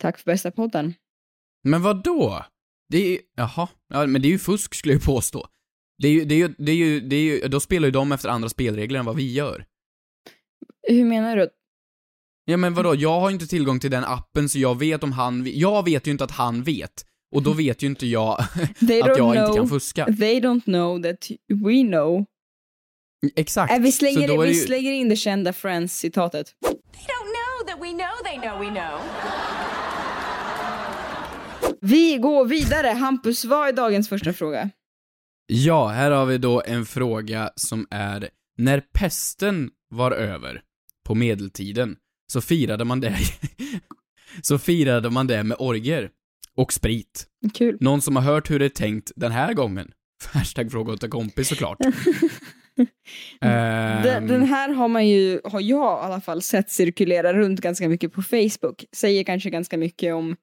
Tack 0.02 0.18
för 0.18 0.32
bästa 0.32 0.52
podden. 0.52 0.94
Men 1.64 1.82
vad 1.82 2.04
då? 2.04 2.46
Det 2.90 2.98
är 2.98 3.20
jaha, 3.36 3.68
ja, 3.94 4.08
men 4.08 4.22
det 4.22 4.28
är 4.28 4.32
ju 4.32 4.40
fusk 4.40 4.76
skulle 4.76 4.94
jag 4.94 5.04
påstå. 5.04 5.48
Det 5.98 6.08
är 6.08 6.12
ju, 6.12 6.26
det 6.26 6.36
är 6.36 6.38
ju, 6.38 6.56
det 6.58 6.72
är 6.72 6.76
ju, 6.76 7.00
det 7.00 7.16
är 7.16 7.22
ju, 7.22 7.48
då 7.48 7.60
spelar 7.60 7.88
ju 7.88 7.92
de 7.92 8.12
efter 8.12 8.30
andra 8.30 8.50
spelregler 8.50 9.00
än 9.00 9.06
vad 9.06 9.16
vi 9.16 9.34
gör. 9.34 9.66
Hur 10.88 11.06
menar 11.06 11.38
du? 11.38 11.50
Ja 12.46 12.58
men 12.58 12.74
vadå, 12.74 12.96
jag 12.96 13.20
har 13.20 13.32
inte 13.32 13.48
tillgång 13.48 13.80
till 13.80 13.92
den 13.92 14.04
appen 14.04 14.50
så 14.50 14.60
jag 14.60 14.80
vet 14.80 15.04
om 15.04 15.12
han. 15.12 15.44
Jag 15.54 15.86
vet 15.86 16.08
ju 16.08 16.12
inte 16.12 16.24
att 16.24 16.32
han 16.32 16.64
vet. 16.64 17.06
Och 17.36 17.44
då 17.44 17.54
vet 17.54 17.84
ju 17.84 17.88
inte 17.88 18.08
jag 18.08 18.40
att 18.40 18.48
jag 18.90 19.16
know, 19.18 19.36
inte 19.36 19.58
kan 19.58 19.70
fuska. 19.70 20.06
They 20.06 20.40
don't 20.40 20.64
know 20.64 21.02
that 21.04 21.28
we 21.48 21.82
know. 21.82 22.26
Exakt. 23.36 23.74
Äh, 23.74 23.80
vi 23.80 23.92
Så 23.92 23.98
slänger, 23.98 24.28
då 24.28 24.42
är 24.42 24.48
vi 24.48 24.54
ju- 24.54 24.60
slänger 24.66 24.92
in 24.92 25.10
det 25.10 25.16
kända 25.16 25.52
Friends-citatet. 25.54 26.46
They 26.62 27.06
don't 27.14 27.32
know 27.38 27.68
that 27.68 27.78
we 27.84 27.90
know 27.90 28.24
they 28.24 28.50
know 28.50 28.60
we 28.60 28.82
know. 28.82 29.00
Vi 31.82 32.18
går 32.18 32.46
vidare. 32.46 32.88
Hampus, 32.88 33.46
vad 33.46 33.68
är 33.68 33.74
dagens 33.74 34.10
första 34.10 34.34
fråga? 34.34 34.70
Ja, 35.48 35.88
här 35.88 36.12
har 36.12 36.26
vi 36.26 36.38
då 36.38 36.62
en 36.66 36.86
fråga 36.86 37.50
som 37.56 37.88
är 37.90 38.30
när 38.58 38.80
pesten 38.94 39.70
var 39.90 40.12
över 40.12 40.62
på 41.06 41.16
medeltiden 41.16 41.96
så 42.32 42.42
firade 42.42 42.86
man 42.86 43.00
det 43.00 43.16
så 44.42 44.58
firade 44.60 45.10
man 45.10 45.28
det 45.28 45.44
med 45.44 45.58
orger 45.60 46.10
och 46.56 46.74
sprit. 46.74 47.28
Kul. 47.54 47.78
Någon 47.80 48.02
som 48.02 48.16
har 48.16 48.24
hört 48.24 48.50
hur 48.52 48.60
det 48.60 48.66
är 48.66 48.70
tänkt 48.70 49.12
den 49.16 49.32
här 49.32 49.54
gången? 49.54 49.92
Hashtag 50.34 50.72
fråga 50.72 50.94
åt 50.94 51.04
en 51.04 51.10
kompis 51.10 51.48
såklart. 51.48 51.78
Ehm, 53.42 54.04
Den, 54.04 54.28
den 54.28 54.44
här 54.44 54.70
har 54.70 54.88
man 54.88 55.08
ju, 55.08 55.42
har 55.44 55.62
jag 55.62 56.00
i 56.04 56.06
alla 56.06 56.22
fall 56.22 56.42
sett 56.42 56.70
cirkulera 56.72 57.34
runt 57.34 57.62
ganska 57.62 57.90
mycket 57.90 58.14
på 58.14 58.22
Facebook. 58.22 58.86
Säger 58.96 59.24
kanske 59.24 59.50
ganska 59.50 59.78
mycket 59.78 60.14
om 60.14 60.36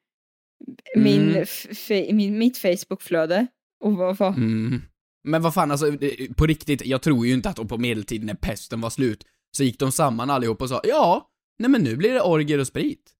min, 0.97 1.45
Mm. 1.91 2.17
min, 2.17 2.39
mitt 2.39 2.59
Facebook-flöde. 2.59 3.47
Och 3.85 3.93
vad, 3.97 4.17
vad, 4.17 4.37
Mm. 4.37 4.83
Men 5.25 5.43
vad 5.43 5.55
fan, 5.55 5.71
alltså 5.71 5.93
på 6.37 6.47
riktigt, 6.47 6.87
jag 6.87 7.03
tror 7.03 7.27
ju 7.27 7.33
inte 7.33 7.49
att 7.49 7.57
de 7.57 7.69
på 7.69 7.79
medeltiden 7.79 8.27
när 8.27 8.35
pesten 8.35 8.81
var 8.81 8.91
slut, 8.91 9.25
så 9.57 9.65
gick 9.65 9.79
de 9.79 9.93
samman 9.93 10.31
allihop 10.31 10.63
och 10.63 10.69
sa 10.69 10.81
ja, 10.85 11.29
nej 11.59 11.71
men 11.71 11.83
nu 11.83 11.97
blir 11.97 12.15
det 12.15 12.21
orger 12.23 12.59
och 12.59 12.67
sprit. 12.67 13.11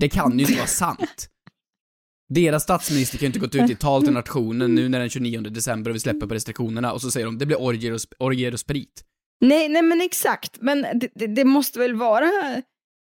Det 0.00 0.08
kan 0.08 0.38
ju 0.38 0.44
inte 0.44 0.56
vara 0.56 0.66
sant. 0.66 1.28
Deras 2.28 2.62
statsminister 2.62 3.18
kan 3.18 3.24
ju 3.24 3.26
inte 3.26 3.38
gått 3.38 3.54
ut 3.54 3.70
i 3.70 3.74
tal 3.76 4.02
till 4.04 4.12
nationen 4.12 4.74
nu 4.74 4.88
när 4.88 4.98
den 5.00 5.08
29 5.10 5.40
december 5.40 5.90
och 5.90 5.94
vi 5.94 6.00
släpper 6.00 6.26
på 6.26 6.34
restriktionerna 6.34 6.92
och 6.92 7.00
så 7.00 7.10
säger 7.10 7.26
de 7.26 7.38
det 7.38 7.46
blir 7.46 7.60
orger 7.62 7.92
och, 7.92 7.98
sp- 7.98 8.12
orger 8.18 8.52
och 8.52 8.60
sprit. 8.60 9.04
Nej, 9.40 9.68
nej 9.68 9.82
men 9.82 10.00
exakt. 10.00 10.58
Men 10.60 10.82
det, 10.82 11.08
det, 11.14 11.26
det 11.26 11.44
måste 11.44 11.78
väl 11.78 11.94
vara 11.94 12.30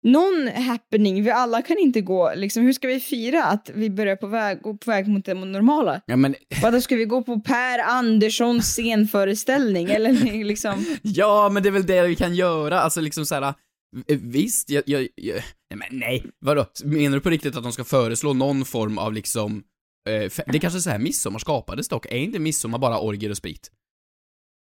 någon 0.04 0.48
happening. 0.48 1.22
Vi 1.22 1.30
alla 1.30 1.62
kan 1.62 1.78
inte 1.78 2.00
gå, 2.00 2.32
liksom, 2.36 2.62
hur 2.62 2.72
ska 2.72 2.88
vi 2.88 3.00
fira 3.00 3.44
att 3.44 3.70
vi 3.74 3.90
börjar 3.90 4.16
på 4.16 4.26
väg, 4.26 4.62
gå 4.62 4.76
på 4.76 4.90
väg 4.90 5.08
mot 5.08 5.24
det 5.24 5.34
normala? 5.34 6.00
Ja 6.06 6.16
men, 6.16 6.34
Vadå, 6.62 6.80
ska 6.80 6.96
vi 6.96 7.04
gå 7.04 7.22
på 7.22 7.40
Per 7.40 7.78
Anderssons 7.78 8.66
scenföreställning? 8.74 9.86
Eller 9.90 10.44
liksom... 10.44 10.84
ja 11.02 11.48
men 11.52 11.62
det 11.62 11.68
är 11.68 11.70
väl 11.70 11.86
det 11.86 12.02
vi 12.06 12.16
kan 12.16 12.34
göra, 12.34 12.80
alltså 12.80 13.00
liksom 13.00 13.26
såhär, 13.26 13.42
eh, 13.42 14.18
visst, 14.22 14.70
jag, 14.70 14.82
jag, 14.86 15.08
jag 15.14 15.34
nej 15.74 15.88
men 15.90 15.98
nej, 16.00 16.24
vadå, 16.40 16.66
menar 16.84 17.16
du 17.16 17.20
på 17.20 17.30
riktigt 17.30 17.56
att 17.56 17.62
de 17.62 17.72
ska 17.72 17.84
föreslå 17.84 18.32
någon 18.32 18.64
form 18.64 18.98
av 18.98 19.12
liksom, 19.12 19.62
eh, 20.08 20.12
fe- 20.12 20.42
det 20.46 20.58
är 20.58 20.60
kanske 20.60 20.78
är 20.78 20.80
så 20.80 20.90
här 20.90 20.98
midsommar 20.98 21.38
skapades 21.38 21.88
dock, 21.88 22.06
är 22.06 22.16
inte 22.16 22.38
midsommar 22.38 22.78
bara 22.78 23.00
orger 23.00 23.30
och 23.30 23.36
sprit? 23.36 23.70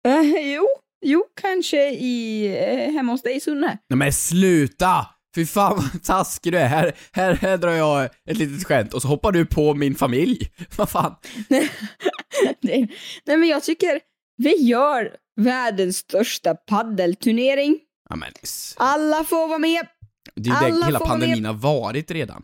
Eh, 0.07 0.53
jo, 0.55 0.67
jo, 1.05 1.23
kanske 1.41 1.89
i, 1.91 2.45
eh, 2.47 2.93
hemma 2.93 3.11
hos 3.11 3.21
dig 3.21 3.39
Sunne. 3.39 3.77
Nej 3.89 3.97
men 3.97 4.13
sluta! 4.13 5.05
Fy 5.35 5.45
fan 5.45 5.75
vad 5.75 6.03
taskig 6.03 6.53
du 6.53 6.57
är. 6.59 6.67
Här, 6.67 6.93
här, 7.11 7.33
här 7.33 7.57
drar 7.57 7.71
jag 7.71 8.05
ett 8.05 8.37
litet 8.37 8.67
skämt 8.67 8.93
och 8.93 9.01
så 9.01 9.07
hoppar 9.07 9.31
du 9.31 9.45
på 9.45 9.73
min 9.73 9.95
familj. 9.95 10.51
Vad 10.77 10.89
fan? 10.89 11.15
Nej, 12.59 12.95
nej 13.25 13.37
men 13.37 13.49
jag 13.49 13.63
tycker 13.63 13.99
vi 14.37 14.55
gör 14.55 15.15
världens 15.41 15.97
största 15.97 16.55
paddelturnering. 16.55 17.79
Ja, 18.09 18.15
men, 18.15 18.31
Alla 18.77 19.23
får 19.23 19.47
vara 19.47 19.59
med. 19.59 19.87
det 20.35 20.49
är 20.49 20.67
ju 20.67 20.75
det 20.79 20.85
hela 20.85 20.99
pandemin 20.99 21.45
har 21.45 21.53
varit 21.53 22.11
redan. 22.11 22.43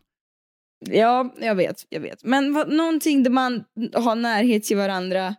Ja, 0.85 1.35
jag 1.39 1.55
vet, 1.55 1.85
jag 1.89 1.99
vet. 1.99 2.23
Men 2.23 2.53
vad, 2.53 2.73
någonting 2.73 3.23
där 3.23 3.31
man 3.31 3.63
har 3.93 4.15
närhet 4.15 4.63
till 4.63 4.77
varandra 4.77 5.35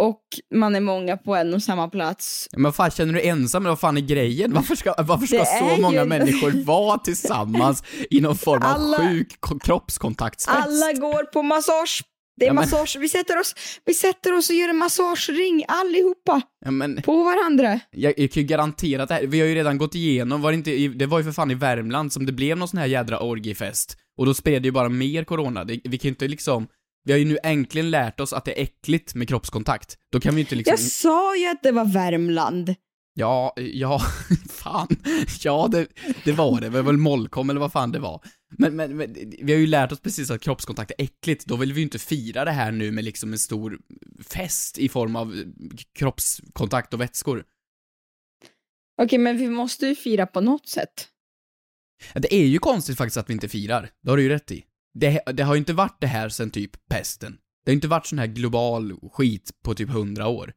och 0.00 0.20
man 0.54 0.74
är 0.74 0.80
många 0.80 1.16
på 1.16 1.34
en 1.36 1.54
och 1.54 1.62
samma 1.62 1.88
plats. 1.88 2.48
Men 2.56 2.72
fan, 2.72 2.90
känner 2.90 3.12
du 3.12 3.18
dig 3.18 3.28
ensam 3.28 3.62
eller 3.62 3.70
vad 3.70 3.80
fan 3.80 3.96
är 3.96 4.00
grejen? 4.00 4.52
Varför 4.54 4.74
ska, 4.76 4.94
varför 4.98 5.26
ska 5.26 5.44
så 5.44 5.82
många 5.82 6.02
ju- 6.02 6.08
människor 6.08 6.64
vara 6.64 6.98
tillsammans 6.98 7.82
i 8.10 8.20
någon 8.20 8.36
form 8.38 8.62
av 8.62 8.68
Alla- 8.68 8.98
sjuk 8.98 9.36
ko- 9.40 9.58
kroppskontaktsfest? 9.58 10.58
Alla 10.58 10.92
går 10.92 11.24
på 11.24 11.42
massage. 11.42 12.02
Det 12.36 12.44
är 12.44 12.46
Ja, 12.46 12.52
men- 12.52 12.62
massage. 12.62 12.96
Vi 13.00 13.08
sätter, 13.08 13.38
oss, 13.40 13.54
vi 13.84 13.94
sätter 13.94 14.32
oss 14.38 14.50
och 14.50 14.56
gör 14.56 14.68
en 14.68 14.76
massagering 14.76 15.64
allihopa 15.68 16.40
Ja, 16.64 16.70
men, 16.70 17.02
på 17.02 17.24
varandra. 17.24 17.80
jag, 17.90 18.14
jag 18.18 18.32
kan 18.32 18.42
ju 18.42 18.46
garantera 18.46 19.02
att 19.02 19.08
det 19.08 19.14
här, 19.14 19.26
vi 19.26 19.40
har 19.40 19.46
ju 19.46 19.54
redan 19.54 19.78
gått 19.78 19.94
igenom, 19.94 20.42
var 20.42 20.52
det 20.52 20.56
inte, 20.56 20.70
det 20.88 21.06
var 21.06 21.18
ju 21.18 21.24
för 21.24 21.32
fan 21.32 21.50
i 21.50 21.54
Värmland 21.54 22.12
som 22.12 22.26
det 22.26 22.32
blev 22.32 22.56
någon 22.58 22.68
sån 22.68 22.78
här 22.78 22.86
jädra 22.86 23.20
orgiefest. 23.20 23.96
Och 24.18 24.26
då 24.26 24.34
spred 24.34 24.62
det 24.62 24.66
ju 24.66 24.72
bara 24.72 24.88
mer 24.88 25.24
corona. 25.24 25.64
Det, 25.64 25.80
vi 25.84 25.98
kan 25.98 26.08
ju 26.08 26.08
inte 26.08 26.28
liksom, 26.28 26.66
vi 27.04 27.12
har 27.12 27.18
ju 27.18 27.24
nu 27.24 27.38
äntligen 27.42 27.90
lärt 27.90 28.20
oss 28.20 28.32
att 28.32 28.44
det 28.44 28.58
är 28.60 28.62
äckligt 28.62 29.14
med 29.14 29.28
kroppskontakt. 29.28 29.98
Då 30.12 30.20
kan 30.20 30.34
vi 30.34 30.40
inte 30.40 30.54
liksom... 30.54 30.72
Jag 30.72 30.80
sa 30.80 31.36
ju 31.36 31.46
att 31.46 31.62
det 31.62 31.72
var 31.72 31.84
Värmland. 31.84 32.74
Ja, 33.14 33.54
ja, 33.56 33.98
fan. 34.50 34.88
Ja, 35.40 35.68
det, 35.72 35.86
det 36.24 36.32
var 36.32 36.60
det. 36.60 36.66
Det 36.66 36.70
var 36.70 36.82
väl 36.82 36.96
Molkom 36.96 37.50
eller 37.50 37.60
vad 37.60 37.72
fan 37.72 37.92
det 37.92 37.98
var. 37.98 38.24
Men, 38.58 38.76
men, 38.76 38.96
men 38.96 39.14
vi 39.42 39.52
har 39.52 39.60
ju 39.60 39.66
lärt 39.66 39.92
oss 39.92 40.00
precis 40.00 40.30
att 40.30 40.40
kroppskontakt 40.40 40.90
är 40.90 41.04
äckligt. 41.04 41.46
Då 41.46 41.56
vill 41.56 41.72
vi 41.72 41.80
ju 41.80 41.84
inte 41.84 41.98
fira 41.98 42.44
det 42.44 42.50
här 42.50 42.72
nu 42.72 42.90
med 42.90 43.04
liksom 43.04 43.32
en 43.32 43.38
stor 43.38 43.78
fest 44.20 44.78
i 44.78 44.88
form 44.88 45.16
av 45.16 45.44
kroppskontakt 45.98 46.94
och 46.94 47.00
vätskor. 47.00 47.44
Okej, 49.02 49.18
men 49.18 49.36
vi 49.36 49.48
måste 49.48 49.86
ju 49.86 49.94
fira 49.94 50.26
på 50.26 50.40
något 50.40 50.68
sätt. 50.68 51.08
Det 52.14 52.34
är 52.34 52.46
ju 52.46 52.58
konstigt 52.58 52.98
faktiskt 52.98 53.16
att 53.16 53.28
vi 53.28 53.32
inte 53.32 53.48
firar. 53.48 53.90
Det 54.02 54.10
har 54.10 54.16
du 54.16 54.22
ju 54.22 54.28
rätt 54.28 54.50
i. 54.50 54.64
Det, 54.94 55.22
det 55.32 55.42
har 55.42 55.54
ju 55.54 55.58
inte 55.58 55.72
varit 55.72 56.00
det 56.00 56.06
här 56.06 56.28
sen 56.28 56.50
typ 56.50 56.88
pesten. 56.88 57.38
Det 57.64 57.70
har 57.70 57.74
inte 57.74 57.88
varit 57.88 58.06
sån 58.06 58.18
här 58.18 58.26
global 58.26 58.92
skit 59.12 59.50
på 59.64 59.74
typ 59.74 59.88
hundra 59.90 60.28
år. 60.28 60.52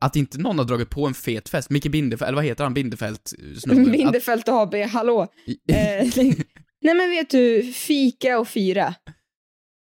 Att 0.00 0.16
inte 0.16 0.38
någon 0.38 0.58
har 0.58 0.64
dragit 0.64 0.90
på 0.90 1.06
en 1.06 1.14
fet 1.14 1.48
fest. 1.48 1.70
Micke 1.70 1.86
Bindefeld, 1.90 2.28
eller 2.28 2.36
vad 2.36 2.44
heter 2.44 2.64
han, 2.64 2.74
Bindefeld 2.74 3.18
eh, 3.38 3.58
snubben? 3.58 3.86
Att- 3.86 3.92
Bindefält 3.92 4.48
AB, 4.48 4.74
hallå. 4.74 5.22
Eh, 5.68 6.08
nej 6.80 6.94
men 6.94 7.10
vet 7.10 7.30
du, 7.30 7.72
fika 7.72 8.38
och 8.38 8.48
fira. 8.48 8.94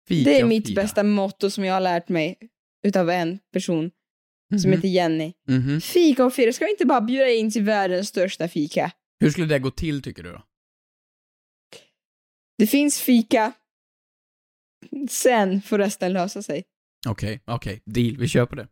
Fika 0.08 0.30
det 0.30 0.40
är 0.40 0.46
mitt 0.46 0.68
fira. 0.68 0.82
bästa 0.82 1.04
motto 1.04 1.50
som 1.50 1.66
jag 1.66 1.74
har 1.74 1.82
lärt 1.82 2.10
mig 2.10 2.38
utav 2.84 3.10
en 3.10 3.40
person 3.54 3.92
som 4.62 4.70
Mhm. 4.70 4.78
heter 4.78 4.88
Jenny. 4.88 5.34
Mhm. 5.48 5.82
Fika 5.82 6.26
och 6.26 6.34
fira, 6.34 6.54
ska 6.54 6.66
vi 6.66 6.72
inte 6.72 6.86
bara 6.86 7.02
bjuda 7.02 7.30
in 7.30 7.52
till 7.52 7.64
världens 7.64 8.08
största 8.08 8.48
fika? 8.48 8.92
Hur 9.20 9.30
skulle 9.30 9.48
det 9.48 9.60
gå 9.60 9.72
till 9.72 10.02
tycker 10.02 10.24
du 10.24 10.32
då? 10.32 10.44
Det 12.58 12.68
finns 12.68 13.00
fika. 13.02 13.54
Sen 15.10 15.62
får 15.62 15.78
resten 15.78 16.14
lösa 16.14 16.44
sig. 16.44 16.64
Okej, 17.08 17.42
okej. 17.46 17.82
Deal, 17.86 18.18
vi 18.18 18.28
på 18.46 18.56
det. 18.56 18.68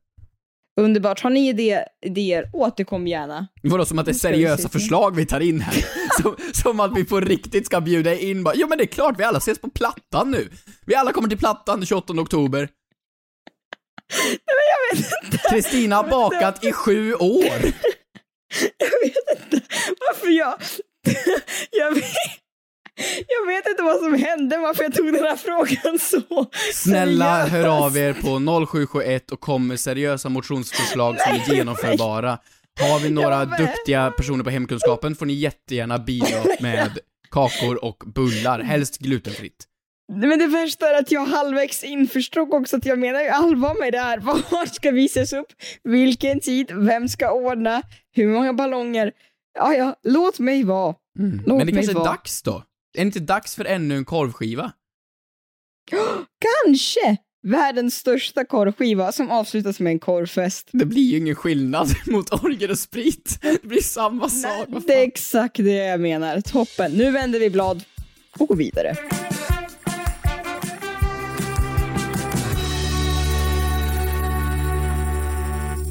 Underbart. 0.82 1.22
Har 1.22 1.30
ni 1.30 1.50
idé, 1.50 1.84
idéer, 2.06 2.50
återkom 2.54 3.08
gärna. 3.08 3.48
Vadå, 3.64 3.86
som 3.86 4.00
att 4.00 4.06
det 4.06 4.12
är 4.12 4.14
seriösa 4.14 4.64
se. 4.64 4.70
förslag 4.70 5.16
vi 5.16 5.26
tar 5.26 5.40
in 5.40 5.62
här? 5.62 5.86
Som, 6.22 6.36
som 6.54 6.80
att 6.80 6.98
vi 6.98 7.06
på 7.06 7.20
riktigt 7.20 7.66
ska 7.66 7.82
bjuda 7.82 8.16
in 8.16 8.44
bara, 8.44 8.56
jo 8.56 8.68
men 8.68 8.78
det 8.78 8.84
är 8.84 8.88
klart, 8.88 9.20
vi 9.20 9.24
alla 9.24 9.38
ses 9.38 9.60
på 9.60 9.70
Plattan 9.70 10.32
nu. 10.32 10.50
Vi 10.86 10.96
alla 10.96 11.12
kommer 11.12 11.30
till 11.30 11.38
Plattan 11.38 11.80
den 11.80 11.86
28 11.86 12.14
oktober. 12.14 12.60
jag 14.46 14.98
vet 14.98 15.12
inte. 15.24 15.38
Kristina 15.50 15.96
har 15.96 16.08
bakat 16.08 16.66
i 16.66 16.72
sju 16.72 17.14
år. 17.14 17.62
Jag 18.78 19.02
vet 19.04 19.44
inte 19.52 19.68
varför 20.00 20.28
jag... 20.28 20.56
Jag 21.72 21.92
vet, 21.96 22.04
jag 23.28 23.48
vet 23.48 23.68
inte 23.68 23.84
vad 23.84 24.00
som 24.00 24.14
hände, 24.14 24.58
varför 24.58 24.84
jag 24.84 24.94
tog 24.94 25.06
den 25.06 25.24
här 25.24 25.36
frågan 25.36 26.00
så 26.00 26.50
Snälla 26.74 27.26
seriöst. 27.26 27.52
hör 27.52 27.86
av 27.86 27.98
er 27.98 28.14
på 28.14 28.66
0771 28.68 29.32
och 29.32 29.40
kom 29.40 29.68
med 29.68 29.80
seriösa 29.80 30.30
motionsförslag 30.30 31.16
som 31.20 31.34
är 31.34 31.56
genomförbara. 31.56 32.38
Har 32.80 33.00
vi 33.00 33.10
några 33.10 33.46
duktiga 33.46 34.12
personer 34.12 34.44
på 34.44 34.50
hemkunskapen 34.50 35.16
får 35.16 35.26
ni 35.26 35.34
jättegärna 35.34 35.98
bidra 36.00 36.44
med 36.60 37.00
kakor 37.32 37.86
och 37.86 38.04
bullar, 38.06 38.60
helst 38.60 38.98
glutenfritt. 38.98 39.68
Men 40.14 40.40
det 40.40 40.48
värsta 40.48 40.90
är 40.90 41.00
att 41.00 41.12
jag 41.12 41.26
halvvägs 41.26 41.84
in 41.84 42.08
förstod 42.08 42.54
också 42.54 42.78
att 42.78 42.86
jag 42.86 43.00
menar 43.00 43.22
ju 43.22 43.28
allvar 43.28 43.80
med 43.80 43.94
det 43.94 44.00
här. 44.00 44.18
Var 44.52 44.66
ska 44.66 44.92
visas 44.92 45.34
upp? 45.34 45.48
Vilken 45.84 46.40
tid? 46.40 46.72
Vem 46.72 47.10
ska 47.10 47.32
ordna? 47.32 47.82
Hur 48.16 48.28
många 48.28 48.54
ballonger? 48.54 49.12
Ja, 49.54 49.74
ja, 49.74 49.96
låt 50.04 50.40
mig 50.40 50.64
vara. 50.64 50.96
Låt 51.20 51.20
Mm. 51.20 51.58
Men 51.58 51.66
det 51.66 51.72
kanske 51.72 51.92
är 51.92 52.06
dags 52.06 52.42
då? 52.44 52.64
Är 52.94 53.00
det 53.00 53.02
inte 53.02 53.20
dags 53.20 53.56
för 53.56 53.66
ännu 53.66 53.98
en 53.98 54.06
korvskiva? 54.06 54.72
Kanske 56.66 57.18
världens 57.44 57.96
största 57.96 58.46
korvskiva 58.46 59.12
som 59.12 59.30
avslutas 59.30 59.80
med 59.80 59.92
en 59.92 60.00
korvfest. 60.00 60.70
Det 60.72 60.86
blir 60.86 61.04
ju 61.04 61.18
ingen 61.18 61.36
skillnad 61.36 61.88
mot 62.08 62.44
orger 62.44 62.72
och 62.72 62.80
sprit. 62.80 63.40
Det 63.42 63.64
blir 63.64 63.82
samma 63.82 64.30
sak. 64.30 64.66
vad 64.68 64.88
Det 64.88 64.94
är 64.94 65.08
exakt 65.08 65.58
det 65.58 65.72
jag 65.72 66.00
menar. 66.00 66.42
Toppen. 66.42 66.92
Nu 66.92 67.12
vänder 67.12 67.40
vi 67.40 67.50
blad 67.50 67.84
och 68.40 68.48
går 68.48 68.56
vidare. 68.56 68.96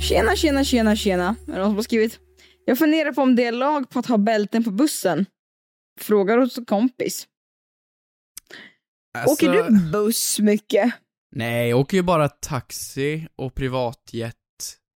Tjena, 0.00 0.36
tjena, 0.36 0.64
tjena, 0.64 0.96
tjena. 0.96 1.36
Är 1.48 1.52
det 1.52 1.58
någon 1.58 1.68
som 1.68 1.76
har 1.76 1.82
skrivit? 1.82 2.18
Jag 2.64 2.78
funderar 2.78 3.12
på 3.12 3.22
om 3.22 3.36
det 3.36 3.44
är 3.44 3.52
lag 3.52 3.90
på 3.90 3.98
att 3.98 4.06
ha 4.06 4.18
bälten 4.18 4.64
på 4.64 4.70
bussen. 4.70 5.26
Frågar 6.00 6.38
hos 6.38 6.58
en 6.58 6.64
kompis. 6.64 7.26
Alltså, 9.18 9.46
Åker 9.46 9.52
du 9.70 9.90
buss 9.92 10.38
mycket? 10.40 10.92
Nej, 11.36 11.68
jag 11.68 11.80
åker 11.80 11.96
ju 11.96 12.02
bara 12.02 12.28
taxi 12.28 13.26
och 13.36 13.54
privatjet. 13.54 14.36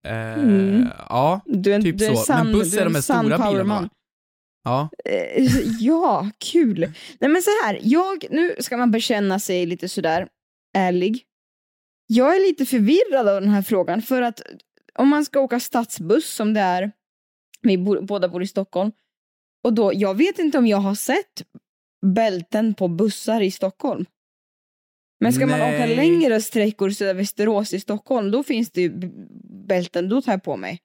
Eh, 0.07 0.33
Mm. 0.33 0.87
Ja, 1.09 1.41
Du 1.45 1.73
är, 1.73 1.81
typ 1.81 1.97
du 1.97 2.05
är 2.05 2.15
så. 2.15 2.21
sann, 2.21 2.47
Men 2.47 2.59
buss 2.59 2.73
är 2.77 2.85
de 2.85 2.95
här 2.95 3.01
stora 3.01 3.51
bilarna? 3.51 3.89
Ja. 4.63 4.89
Eh, 5.05 5.43
ja, 5.79 6.29
kul. 6.37 6.79
Nej 7.19 7.29
men 7.29 7.41
så 7.41 7.49
här, 7.65 7.79
jag, 7.83 8.25
nu 8.29 8.55
ska 8.59 8.77
man 8.77 8.91
bekänna 8.91 9.39
sig 9.39 9.65
lite 9.65 9.89
sådär 9.89 10.27
ärlig. 10.77 11.23
Jag 12.07 12.35
är 12.35 12.39
lite 12.47 12.65
förvirrad 12.65 13.27
av 13.27 13.41
den 13.41 13.49
här 13.49 13.61
frågan 13.61 14.01
för 14.01 14.21
att 14.21 14.41
om 14.99 15.07
man 15.09 15.25
ska 15.25 15.39
åka 15.39 15.59
stadsbuss 15.59 16.33
som 16.33 16.53
det 16.53 16.59
är, 16.61 16.91
vi 17.61 17.77
bor, 17.77 18.01
båda 18.01 18.29
bor 18.29 18.43
i 18.43 18.47
Stockholm, 18.47 18.91
och 19.63 19.73
då, 19.73 19.91
jag 19.93 20.17
vet 20.17 20.39
inte 20.39 20.57
om 20.57 20.67
jag 20.67 20.77
har 20.77 20.95
sett 20.95 21.43
bälten 22.05 22.73
på 22.73 22.87
bussar 22.87 23.41
i 23.41 23.51
Stockholm. 23.51 24.05
Men 25.19 25.33
ska 25.33 25.47
man 25.47 25.61
åka 25.61 25.71
Nej. 25.71 25.95
längre 25.95 26.41
sträckor 26.41 26.89
söder 26.89 27.13
Västerås 27.13 27.73
i 27.73 27.79
Stockholm, 27.79 28.31
då 28.31 28.43
finns 28.43 28.71
det 28.71 28.81
ju 28.81 29.11
bälten, 29.67 30.09
då 30.09 30.21
tar 30.21 30.31
jag 30.31 30.43
på 30.43 30.57
mig. 30.57 30.79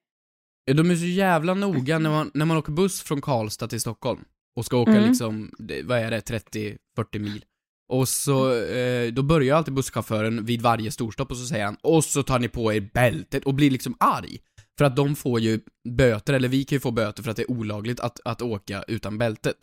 De 0.73 0.91
är 0.91 0.97
så 0.97 1.05
jävla 1.05 1.55
noga 1.55 1.99
när 1.99 2.11
man, 2.11 2.31
när 2.35 2.45
man 2.45 2.57
åker 2.57 2.73
buss 2.73 3.03
från 3.03 3.21
Karlstad 3.21 3.69
till 3.69 3.81
Stockholm 3.81 4.25
och 4.57 4.65
ska 4.65 4.77
åka 4.77 4.91
Mm. 4.91 5.09
liksom, 5.09 5.51
vad 5.85 5.99
är 5.99 6.11
det, 6.11 6.21
30-40 6.21 7.19
mil. 7.19 7.45
Och 7.89 8.09
så, 8.09 8.55
eh, 8.63 9.13
då 9.13 9.23
börjar 9.23 9.57
alltid 9.57 9.75
busschauffören 9.75 10.45
vid 10.45 10.63
varje 10.63 10.91
storstopp 10.91 11.31
och 11.31 11.37
så 11.37 11.47
säger 11.47 11.65
han 11.65 11.77
och 11.83 12.05
så 12.05 12.23
tar 12.23 12.39
ni 12.39 12.49
på 12.49 12.73
er 12.73 12.91
bältet 12.95 13.45
och 13.45 13.55
blir 13.55 13.71
liksom 13.71 13.97
arg. 14.01 14.39
För 14.79 14.85
att 14.85 14.97
de 14.97 15.17
får 15.17 15.41
ju 15.41 15.61
böter, 15.89 16.35
eller 16.35 16.49
vi 16.49 16.65
kan 16.65 16.77
ju 16.77 16.81
få 16.81 16.91
böter 16.91 17.23
för 17.23 17.31
att 17.31 17.37
det 17.37 17.43
är 17.43 17.51
olagligt 17.51 18.01
att, 18.01 18.21
att 18.25 18.43
åka 18.43 18.85
utan 18.89 19.19
bältet. 19.19 19.57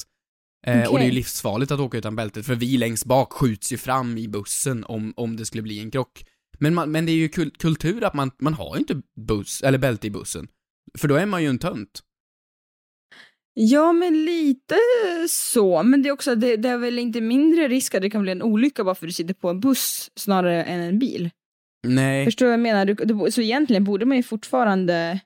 Eh, 0.67 0.91
Och 0.91 0.97
det 0.97 1.03
är 1.03 1.07
ju 1.07 1.11
livsfarligt 1.11 1.71
att 1.71 1.79
åka 1.79 1.97
utan 1.97 2.15
bältet, 2.15 2.45
för 2.45 2.55
vi 2.55 2.77
längst 2.77 3.05
bak 3.05 3.33
skjuts 3.33 3.73
ju 3.73 3.77
fram 3.77 4.17
i 4.17 4.27
bussen 4.27 4.83
om, 4.83 5.13
om 5.15 5.35
det 5.37 5.45
skulle 5.45 5.63
bli 5.63 5.79
en 5.79 5.91
krock. 5.91 6.25
Men, 6.59 6.73
man, 6.73 6.91
men 6.91 7.05
det 7.05 7.11
är 7.11 7.15
ju 7.15 7.29
kul, 7.29 7.51
kultur 7.51 8.03
att 8.03 8.13
man, 8.13 8.31
man 8.39 8.53
har 8.53 8.75
ju 8.75 8.79
inte 8.79 9.01
buss, 9.27 9.61
eller 9.63 9.77
bälte 9.77 10.07
i 10.07 10.09
bussen. 10.09 10.47
För 10.97 11.07
då 11.07 11.15
är 11.15 11.25
man 11.25 11.43
ju 11.43 11.49
en 11.49 11.59
tönt. 11.59 12.01
Ja, 13.53 13.93
men 13.93 14.25
lite 14.25 14.75
så. 15.29 15.83
Men 15.83 16.01
det 16.01 16.09
är 16.09 16.13
också, 16.13 16.35
det, 16.35 16.57
det 16.57 16.69
är 16.69 16.77
väl 16.77 16.99
inte 16.99 17.21
mindre 17.21 17.67
risk 17.67 17.95
att 17.95 18.01
det 18.01 18.09
kan 18.09 18.21
bli 18.21 18.31
en 18.31 18.41
olycka 18.41 18.83
bara 18.83 18.95
för 18.95 19.05
att 19.05 19.09
du 19.09 19.13
sitter 19.13 19.33
på 19.33 19.49
en 19.49 19.59
buss 19.59 20.11
snarare 20.15 20.63
än 20.63 20.81
en 20.81 20.99
bil. 20.99 21.29
Nej. 21.87 22.25
Förstår 22.25 22.45
du 22.45 22.49
vad 22.49 22.53
jag 22.53 22.63
menar? 22.63 22.85
Du, 22.85 22.93
du, 22.93 23.31
så 23.31 23.41
egentligen 23.41 23.83
borde 23.83 24.05
man 24.05 24.17
ju 24.17 24.23
fortfarande 24.23 25.19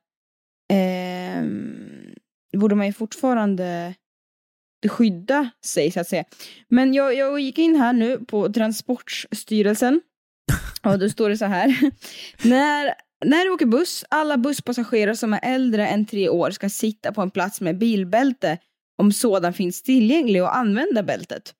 ehm, 0.73 2.15
borde 2.57 2.75
man 2.75 2.87
ju 2.87 2.93
fortfarande 2.93 3.93
skydda 4.87 5.49
sig 5.65 5.91
så 5.91 5.99
att 5.99 6.07
säga. 6.07 6.23
Men 6.67 6.93
jag, 6.93 7.15
jag 7.15 7.39
gick 7.39 7.57
in 7.57 7.75
här 7.75 7.93
nu 7.93 8.17
på 8.17 8.53
Transportstyrelsen 8.53 10.01
och 10.83 10.99
då 10.99 11.09
står 11.09 11.29
det 11.29 11.37
så 11.37 11.45
här. 11.45 11.91
när, 12.43 12.93
när 13.25 13.45
du 13.45 13.51
åker 13.51 13.65
buss, 13.65 14.05
alla 14.09 14.37
busspassagerare 14.37 15.15
som 15.15 15.33
är 15.33 15.39
äldre 15.43 15.87
än 15.87 16.05
tre 16.05 16.29
år 16.29 16.51
ska 16.51 16.69
sitta 16.69 17.11
på 17.11 17.21
en 17.21 17.31
plats 17.31 17.61
med 17.61 17.77
bilbälte 17.77 18.57
om 18.97 19.11
sådan 19.11 19.53
finns 19.53 19.83
tillgänglig 19.83 20.43
och 20.43 20.57
använda 20.57 21.03
bältet. 21.03 21.53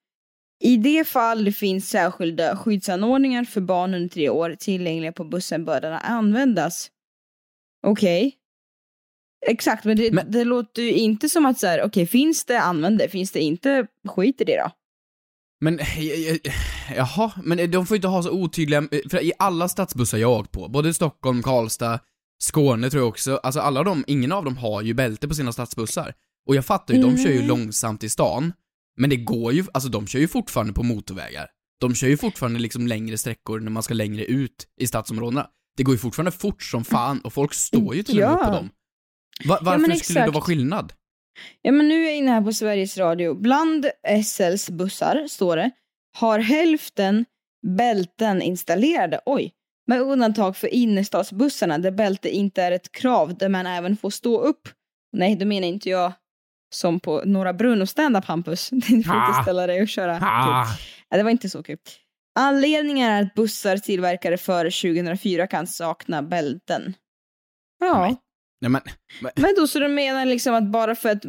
I 0.60 0.78
det 0.78 1.08
fall 1.08 1.46
det 1.46 1.52
finns 1.52 1.90
särskilda 1.90 2.58
skyddsanordningar 2.58 3.44
för 3.44 3.62
barn 3.62 3.94
under 3.94 4.10
tre 4.10 4.30
år 4.30 4.56
tillgängliga 4.60 5.12
på 5.12 5.24
bussen 5.24 5.66
bör 5.66 5.82
den 5.82 5.94
användas. 5.94 6.90
Okej. 7.88 8.36
Exakt, 9.48 9.86
men 9.86 9.98
det, 9.98 10.10
det 10.10 10.44
låter 10.44 10.82
ju 10.82 10.94
inte 10.94 11.30
som 11.30 11.46
att 11.46 11.60
så 11.60 11.68
här, 11.68 11.84
okej, 11.84 12.08
finns 12.08 12.46
det, 12.46 12.62
använd 12.62 12.98
det. 12.98 13.10
Finns 13.10 13.32
det 13.32 13.40
inte, 13.40 13.88
skit 14.08 14.42
i 14.42 14.44
det 14.44 14.58
då. 14.58 14.72
Men, 15.62 15.80
eh, 15.80 16.08
eh, 16.10 16.38
jaha, 16.96 17.32
men 17.44 17.72
de 17.72 17.86
får 17.86 17.96
inte 17.96 18.08
ha 18.08 18.24
så 18.24 18.32
otydliga, 18.32 18.88
för 19.12 19.24
i 19.24 19.32
alla 19.40 19.70
stadsbussar 19.70 20.18
jag 20.18 20.28
har 20.28 20.40
åkt 20.40 20.52
på, 20.52 20.68
både 20.68 20.94
Stockholm, 20.94 21.44
Karlstad, 21.44 22.00
Skåne 22.42 22.90
tror 22.90 23.02
jag 23.04 23.10
också, 23.10 23.38
alltså 23.38 23.60
alla 23.60 23.84
de, 23.84 24.04
ingen 24.08 24.32
av 24.32 24.46
dem 24.46 24.58
har 24.58 24.82
ju 24.82 24.94
bälte 24.94 25.28
på 25.28 25.34
sina 25.34 25.52
stadsbussar. 25.52 26.14
Och 26.48 26.56
jag 26.56 26.66
fattar 26.66 26.94
ju, 26.94 27.02
de 27.02 27.18
kör 27.18 27.30
ju 27.30 27.36
Mm. 27.36 27.48
långsamt 27.48 28.04
i 28.04 28.10
stan, 28.10 28.54
men 29.00 29.10
det 29.10 29.16
går 29.16 29.54
ju, 29.54 29.64
alltså 29.74 29.90
de 29.90 30.08
kör 30.08 30.20
ju 30.20 30.28
fortfarande 30.28 30.74
på 30.74 30.84
motorvägar. 30.84 31.48
De 31.80 31.96
kör 31.96 32.08
ju 32.08 32.18
fortfarande 32.18 32.60
liksom 32.60 32.88
längre 32.88 33.18
sträckor 33.18 33.60
när 33.60 33.72
man 33.72 33.84
ska 33.84 33.94
längre 33.94 34.26
ut 34.26 34.68
i 34.82 34.88
stadsområdena. 34.88 35.48
Det 35.78 35.84
går 35.84 35.96
ju 35.96 36.00
fortfarande 36.00 36.32
fort 36.32 36.64
som 36.64 36.84
fan 36.86 37.22
och 37.22 37.34
folk 37.34 37.54
står 37.54 37.96
ju 37.96 38.04
till 38.04 38.24
och 38.24 38.30
med 38.30 38.38
Ja. 38.40 38.46
på 38.46 38.52
dem. 38.52 38.70
Va, 39.46 39.60
varför 39.62 39.88
men 39.88 39.98
skulle 39.98 40.20
det 40.20 40.26
då 40.26 40.32
vara 40.32 40.44
skillnad? 40.44 40.94
Ja, 41.62 41.72
men 41.72 41.88
nu 41.88 42.02
är 42.04 42.06
jag 42.06 42.18
inne 42.18 42.32
här 42.32 42.42
på 42.42 42.54
Sveriges 42.54 42.98
Radio. 42.98 43.34
Bland 43.34 43.86
SLs 44.26 44.70
bussar, 44.70 45.28
står 45.28 45.58
det, 45.58 45.72
har 46.18 46.40
hälften 46.40 47.26
bälten 47.78 48.42
installerade. 48.42 49.22
Oj. 49.26 49.52
Med 49.88 50.02
undantag 50.02 50.58
för 50.58 50.68
innerstadsbussarna 50.68 51.78
där 51.78 51.92
bälte 51.92 52.30
inte 52.30 52.64
är 52.64 52.72
ett 52.72 52.92
krav, 52.92 53.38
där 53.38 53.50
man 53.50 53.66
även 53.68 53.98
får 53.98 54.10
stå 54.10 54.40
upp. 54.42 54.70
Nej, 55.18 55.36
då 55.36 55.46
menar 55.46 55.68
inte 55.68 55.90
jag 55.90 56.14
som 56.70 57.00
på 57.00 57.22
Norra 57.26 57.54
Brunn 57.54 57.82
och 57.82 57.90
stand-up 57.90 58.26
Hampus. 58.26 58.70
Du 58.70 58.82
får 58.82 58.98
inte 58.98 59.42
ställa 59.44 59.68
dig 59.68 59.82
och 59.82 59.88
köra. 59.88 60.20
Ah. 60.22 60.66
Ja, 61.10 61.18
det 61.18 61.24
var 61.24 61.32
inte 61.32 61.50
så 61.50 61.64
kul. 61.64 61.78
Anledningen 62.40 63.12
är 63.12 63.24
att 63.24 63.34
bussar 63.34 63.78
tillverkade 63.78 64.38
före 64.38 64.72
2004 64.72 65.48
kan 65.48 65.68
sakna 65.68 66.22
bälten. 66.24 66.94
Ja. 67.80 68.16
Nej 68.62 68.70
men, 68.72 68.82
men 69.22 69.32
Men 69.36 69.56
då 69.58 69.68
så 69.68 69.80
du 69.80 69.88
menar 69.88 70.26
liksom 70.26 70.54
att 70.56 70.64
bara 70.72 70.96
för 70.96 71.10
att, 71.10 71.26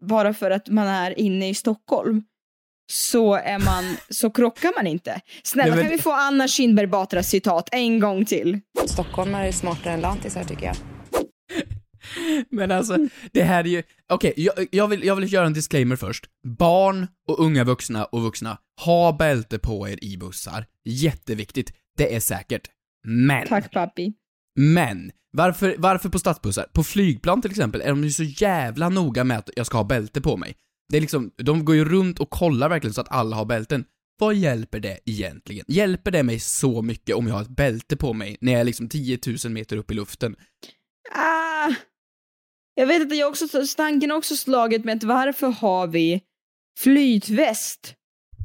bara 0.00 0.34
för 0.34 0.50
att 0.50 0.68
man 0.68 0.86
är 0.86 1.18
inne 1.18 1.48
i 1.48 1.54
Stockholm 1.54 2.22
så 2.92 3.34
är 3.34 3.58
man, 3.58 3.96
så 4.10 4.30
krockar 4.30 4.72
man 4.76 4.86
inte. 4.86 5.20
Snälla 5.42 5.68
Nej, 5.68 5.76
men- 5.76 5.84
kan 5.84 5.96
vi 5.96 6.02
få 6.02 6.12
Anna 6.12 6.48
Kinberg 6.48 6.86
Batras 6.86 7.28
citat 7.28 7.68
en 7.72 8.00
gång 8.00 8.24
till? 8.24 8.60
Stockholmare 8.86 9.48
är 9.48 9.52
smartare 9.52 9.92
än 9.94 10.00
lantisar 10.00 10.44
tycker 10.44 10.66
jag. 10.66 10.76
Men 12.50 12.70
alltså, 12.70 12.98
det 13.32 13.42
här 13.42 13.64
är 13.64 13.68
ju, 13.68 13.82
okej, 14.12 14.32
jag, 14.36 14.54
jag, 14.70 14.88
vill, 14.88 15.04
jag 15.04 15.16
vill 15.16 15.32
göra 15.32 15.46
en 15.46 15.52
disclaimer 15.52 15.96
först. 15.96 16.26
Barn 16.58 17.06
och 17.28 17.40
unga 17.40 17.64
vuxna 17.64 18.04
och 18.04 18.22
vuxna, 18.22 18.58
ha 18.84 19.12
bälte 19.12 19.58
på 19.58 19.88
er 19.88 20.04
i 20.04 20.16
bussar. 20.16 20.66
Jätteviktigt. 20.84 21.72
Det 21.96 22.14
är 22.14 22.20
säkert. 22.20 22.70
Men, 23.08 23.46
Tack 23.46 23.72
pappi. 23.72 24.12
men, 24.58 25.10
varför, 25.32 25.74
varför 25.78 26.08
på 26.08 26.18
stadsbussar? 26.18 26.66
På 26.72 26.84
flygplan 26.84 27.42
till 27.42 27.50
exempel 27.50 27.80
är 27.80 27.88
de 27.88 28.04
ju 28.04 28.10
så 28.10 28.22
jävla 28.22 28.88
noga 28.88 29.24
med 29.24 29.38
att 29.38 29.50
jag 29.56 29.66
ska 29.66 29.76
ha 29.76 29.84
bälte 29.84 30.20
på 30.20 30.36
mig. 30.36 30.54
Det 30.88 30.96
är 30.96 31.00
liksom, 31.00 31.30
de 31.36 31.64
går 31.64 31.74
ju 31.76 31.84
runt 31.84 32.20
och 32.20 32.30
kollar 32.30 32.68
verkligen 32.68 32.94
så 32.94 33.00
att 33.00 33.12
alla 33.12 33.36
har 33.36 33.44
bälten. 33.44 33.84
Vad 34.18 34.34
hjälper 34.34 34.80
det 34.80 34.98
egentligen? 35.04 35.64
Hjälper 35.68 36.10
det 36.10 36.22
mig 36.22 36.40
så 36.40 36.82
mycket 36.82 37.16
om 37.16 37.26
jag 37.26 37.34
har 37.34 37.42
ett 37.42 37.48
bälte 37.48 37.96
på 37.96 38.12
mig 38.12 38.36
när 38.40 38.52
jag 38.52 38.60
är 38.60 38.64
liksom 38.64 38.88
10 38.88 39.18
000 39.44 39.52
meter 39.52 39.76
upp 39.76 39.90
i 39.90 39.94
luften? 39.94 40.36
Ah, 41.14 41.74
jag 42.78 42.86
vet 42.86 43.02
att 43.02 43.16
jag 43.18 43.28
också, 43.28 43.46
tanken 43.76 44.10
har 44.10 44.18
också 44.18 44.36
slagit 44.36 44.84
med 44.84 44.96
att 44.96 45.02
varför 45.04 45.46
har 45.46 45.86
vi 45.86 46.22
flytväst 46.78 47.94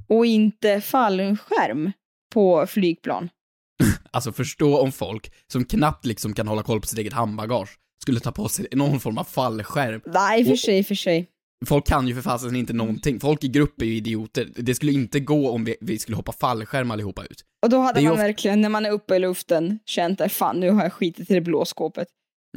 och 0.07 0.25
inte 0.25 0.81
fallskärm 0.81 1.91
på 2.33 2.67
flygplan? 2.67 3.29
Alltså 4.13 4.31
förstå 4.31 4.79
om 4.79 4.91
folk 4.91 5.31
som 5.51 5.65
knappt 5.65 6.05
liksom 6.05 6.33
kan 6.33 6.47
hålla 6.47 6.63
koll 6.63 6.81
på 6.81 6.87
sitt 6.87 6.99
eget 6.99 7.13
handbagage 7.13 7.77
skulle 8.01 8.19
ta 8.19 8.31
på 8.31 8.49
sig 8.49 8.67
någon 8.71 8.99
form 8.99 9.17
av 9.17 9.23
fallskärm. 9.23 10.01
Nej, 10.05 10.45
för 10.45 10.51
Och 10.51 10.59
sig, 10.59 10.83
för 10.83 10.95
sig. 10.95 11.27
Folk 11.65 11.87
kan 11.87 12.07
ju 12.07 12.15
för 12.15 12.21
fasen 12.21 12.55
inte 12.55 12.73
någonting. 12.73 13.19
Folk 13.19 13.43
i 13.43 13.47
grupp 13.47 13.81
är 13.81 13.85
ju 13.85 13.95
idioter. 13.95 14.49
Det 14.55 14.75
skulle 14.75 14.91
inte 14.91 15.19
gå 15.19 15.49
om 15.51 15.63
vi, 15.63 15.75
vi 15.81 15.99
skulle 15.99 16.15
hoppa 16.17 16.31
fallskärm 16.31 16.91
allihopa 16.91 17.23
ut. 17.23 17.41
Och 17.63 17.69
då 17.69 17.79
hade 17.79 18.01
man 18.01 18.11
ofta- 18.11 18.23
verkligen, 18.23 18.61
när 18.61 18.69
man 18.69 18.85
är 18.85 18.91
uppe 18.91 19.15
i 19.15 19.19
luften, 19.19 19.79
känt 19.85 20.21
att 20.21 20.31
fan 20.31 20.59
nu 20.59 20.69
har 20.71 20.83
jag 20.83 20.93
skitit 20.93 21.31
i 21.31 21.33
det 21.33 21.41
blå 21.41 21.65
skåpet. 21.65 22.07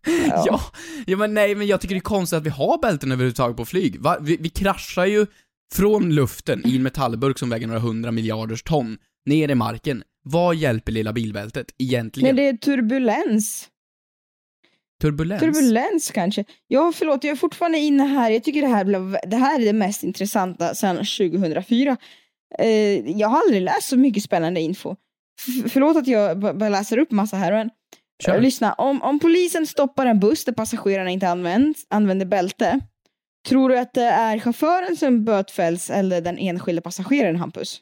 Ja. 0.47 0.61
ja, 1.07 1.17
men 1.17 1.35
nej, 1.35 1.55
men 1.55 1.67
jag 1.67 1.81
tycker 1.81 1.95
det 1.95 1.99
är 1.99 2.01
konstigt 2.01 2.37
att 2.37 2.47
vi 2.47 2.51
har 2.51 2.79
bälten 2.83 3.12
överhuvudtaget 3.12 3.57
på 3.57 3.65
flyg. 3.65 4.01
Va? 4.01 4.19
Vi, 4.21 4.37
vi 4.41 4.49
kraschar 4.49 5.07
ju 5.07 5.27
från 5.75 6.15
luften 6.15 6.62
i 6.67 6.77
en 6.77 6.83
metallburk 6.83 7.38
som 7.38 7.51
väger 7.51 7.67
några 7.67 7.81
hundra 7.81 8.11
miljarders 8.11 8.62
ton, 8.62 8.99
ner 9.27 9.49
i 9.51 9.55
marken. 9.55 10.03
Vad 10.25 10.57
hjälper 10.57 10.93
lilla 10.93 11.12
bilbältet 11.12 11.67
egentligen? 11.79 12.27
Men 12.29 12.37
det 12.37 12.49
är 12.49 12.57
turbulens. 12.57 13.69
Turbulens? 15.03 15.41
Turbulens 15.41 16.11
kanske. 16.11 16.45
Ja, 16.67 16.93
förlåt, 16.95 17.25
jag 17.25 17.33
är 17.33 17.37
fortfarande 17.37 17.79
inne 17.79 18.03
här. 18.03 18.31
Jag 18.31 18.45
tycker 18.45 18.62
det 18.62 18.69
här, 18.69 18.85
blev, 18.85 19.17
det 19.27 19.37
här 19.37 19.61
är 19.61 19.65
det 19.65 19.73
mest 19.73 20.03
intressanta 20.03 20.75
sedan 20.75 20.97
2004. 20.97 21.97
Eh, 22.59 22.69
jag 23.19 23.29
har 23.29 23.41
aldrig 23.41 23.62
läst 23.62 23.88
så 23.88 23.97
mycket 23.97 24.23
spännande 24.23 24.61
info. 24.61 24.97
F- 25.49 25.71
förlåt 25.73 25.97
att 25.97 26.07
jag 26.07 26.38
bara 26.38 26.69
läser 26.69 26.99
upp 26.99 27.11
massa 27.11 27.37
här, 27.37 27.53
men 27.53 27.71
Kör. 28.25 28.35
eh, 28.35 28.41
lyssna. 28.41 28.73
Om, 28.73 29.03
om 29.03 29.19
polisen 29.19 29.67
stoppar 29.67 30.07
en 30.07 30.21
buss 30.21 30.45
där 30.45 30.53
passagerarna 30.53 31.11
inte 31.11 31.29
använt, 31.29 31.77
använder 31.91 32.27
bälte, 32.27 32.81
tror 33.49 33.69
du 33.69 33.79
att 33.79 33.95
det 33.95 34.03
är 34.03 34.39
chauffören 34.39 34.97
som 34.97 35.25
bötfälls 35.25 35.91
eller 35.91 36.21
den 36.21 36.39
enskilde 36.39 36.83
passageraren, 36.83 37.37
Hampus? 37.37 37.81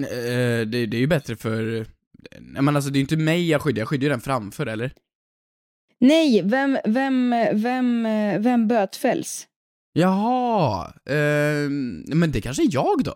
Eh, 0.00 0.66
det, 0.66 0.86
det 0.86 0.96
är 0.96 1.00
ju 1.00 1.06
bättre 1.06 1.36
för... 1.36 1.86
Nej 2.40 2.62
men 2.62 2.76
alltså 2.76 2.90
det 2.90 2.96
är 2.96 3.00
ju 3.00 3.04
inte 3.04 3.16
mig 3.16 3.50
jag 3.50 3.62
skyddar, 3.62 3.78
jag 3.78 3.88
skyddar 3.88 4.02
ju 4.02 4.08
den 4.08 4.20
framför, 4.20 4.66
eller? 4.66 4.92
Nej, 6.00 6.42
vem, 6.44 6.78
vem, 6.84 7.34
vem, 7.52 8.02
vem 8.42 8.68
bötfälls? 8.68 9.46
Jaha, 9.92 10.86
eh, 10.86 11.70
men 12.14 12.32
det 12.32 12.40
kanske 12.40 12.62
är 12.62 12.68
jag 12.70 13.04
då? 13.04 13.14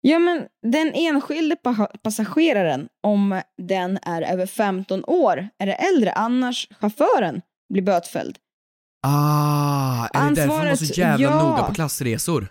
Ja, 0.00 0.18
men 0.18 0.46
den 0.66 0.92
enskilde 0.94 1.56
pa- 1.56 1.90
passageraren, 2.02 2.88
om 3.02 3.40
den 3.62 3.98
är 4.02 4.22
över 4.22 4.46
15 4.46 5.04
år, 5.04 5.48
eller 5.62 5.76
äldre, 5.94 6.12
annars 6.12 6.68
chauffören 6.80 7.40
blir 7.72 7.82
bötfälld. 7.82 8.38
Ah, 9.06 10.06
är 10.14 10.28
det 10.28 10.34
därför 10.34 10.48
man 10.48 10.58
var 10.58 10.64
så 10.64 10.70
Ansvaret- 10.84 10.98
jävla 10.98 11.26
ja. 11.26 11.42
noga 11.50 11.62
på 11.62 11.74
klassresor? 11.74 12.48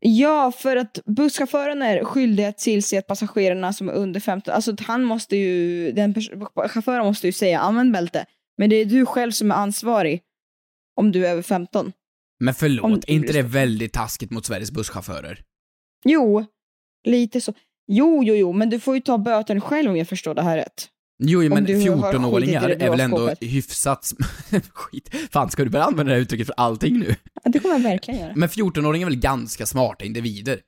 Ja, 0.00 0.52
för 0.52 0.76
att 0.76 0.98
busschauffören 1.06 1.82
är 1.82 2.04
skyldig 2.04 2.44
att 2.44 2.58
tillse 2.58 2.98
att 2.98 3.06
passagerarna 3.06 3.72
som 3.72 3.88
är 3.88 3.92
under 3.92 4.20
15, 4.20 4.54
alltså 4.54 4.76
han 4.80 5.04
måste 5.04 5.36
ju, 5.36 5.92
den 5.92 6.14
chauffören 6.68 7.06
måste 7.06 7.26
ju 7.26 7.32
säga 7.32 7.60
använd 7.60 7.92
bälte. 7.92 8.26
Men 8.58 8.70
det 8.70 8.76
är 8.76 8.84
du 8.84 9.06
själv 9.06 9.30
som 9.30 9.50
är 9.50 9.54
ansvarig 9.54 10.20
om 10.96 11.12
du 11.12 11.26
är 11.26 11.30
över 11.30 11.42
15. 11.42 11.92
Men 12.40 12.54
förlåt, 12.54 13.04
är 13.04 13.10
inte 13.12 13.32
det 13.32 13.42
väldigt 13.42 13.92
taskigt 13.92 14.30
mot 14.30 14.46
Sveriges 14.46 14.70
busschaufförer? 14.70 15.40
Jo, 16.04 16.44
lite 17.04 17.40
så. 17.40 17.52
Jo, 17.86 18.22
jo, 18.24 18.34
jo, 18.34 18.52
men 18.52 18.70
du 18.70 18.80
får 18.80 18.94
ju 18.94 19.00
ta 19.00 19.18
böten 19.18 19.60
själv 19.60 19.90
om 19.90 19.96
jag 19.96 20.08
förstår 20.08 20.34
det 20.34 20.42
här 20.42 20.56
rätt. 20.56 20.88
Jo, 21.22 21.40
men 21.48 21.64
du 21.64 21.74
har 21.74 22.12
14-åringar 22.12 22.60
skitit 22.60 22.76
i 22.76 22.78
det 22.78 22.84
är 22.86 22.90
väl 22.90 23.00
ändå 23.00 23.34
hyfsat... 23.40 24.12
Skit. 24.72 25.14
Fan, 25.32 25.50
ska 25.50 25.64
du 25.64 25.70
börja 25.70 25.84
använda 25.84 26.10
det 26.10 26.16
här 26.16 26.22
uttrycket 26.22 26.46
för 26.46 26.54
allting 26.56 26.98
nu? 26.98 27.14
Ja, 27.44 27.50
det 27.50 27.58
kommer 27.58 27.74
jag 27.74 27.82
verkligen 27.82 28.20
göra. 28.20 28.32
Men 28.36 28.48
14-åringar 28.48 29.06
är 29.06 29.10
väl 29.10 29.20
ganska 29.20 29.66
smarta 29.66 30.04
individer? 30.04 30.60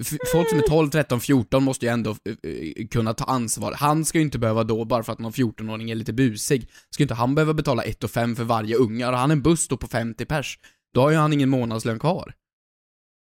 F- 0.00 0.16
Folk 0.32 0.48
som 0.50 0.58
är 0.58 0.62
12, 0.62 0.90
13, 0.90 1.20
14 1.20 1.62
måste 1.64 1.86
ju 1.86 1.92
ändå 1.92 2.10
eh, 2.10 2.86
kunna 2.90 3.14
ta 3.14 3.24
ansvar. 3.24 3.74
Han 3.76 4.04
ska 4.04 4.18
ju 4.18 4.24
inte 4.24 4.38
behöva 4.38 4.64
då, 4.64 4.84
bara 4.84 5.02
för 5.02 5.12
att 5.12 5.18
någon 5.18 5.32
14-åring 5.32 5.90
är 5.90 5.94
lite 5.94 6.12
busig, 6.12 6.68
ska 6.90 7.02
ju 7.02 7.04
inte 7.04 7.14
han 7.14 7.34
behöva 7.34 7.54
betala 7.54 7.82
1 7.82 8.10
5 8.10 8.36
för 8.36 8.44
varje 8.44 8.76
unge. 8.76 9.04
Har 9.04 9.12
han 9.12 9.30
en 9.30 9.42
buss 9.42 9.68
då 9.68 9.76
på 9.76 9.86
50 9.88 10.24
pers, 10.24 10.58
då 10.94 11.00
har 11.00 11.10
ju 11.10 11.16
han 11.16 11.32
ingen 11.32 11.48
månadslön 11.48 11.98
kvar. 11.98 12.34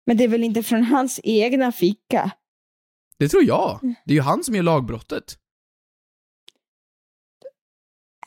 Men 0.07 0.17
det 0.17 0.23
är 0.23 0.27
väl 0.27 0.43
inte 0.43 0.63
från 0.63 0.83
hans 0.83 1.19
egna 1.23 1.71
ficka? 1.71 2.31
Det 3.19 3.29
tror 3.29 3.43
jag. 3.43 3.79
Det 4.05 4.13
är 4.13 4.15
ju 4.15 4.21
han 4.21 4.43
som 4.43 4.55
gör 4.55 4.63
lagbrottet. 4.63 5.37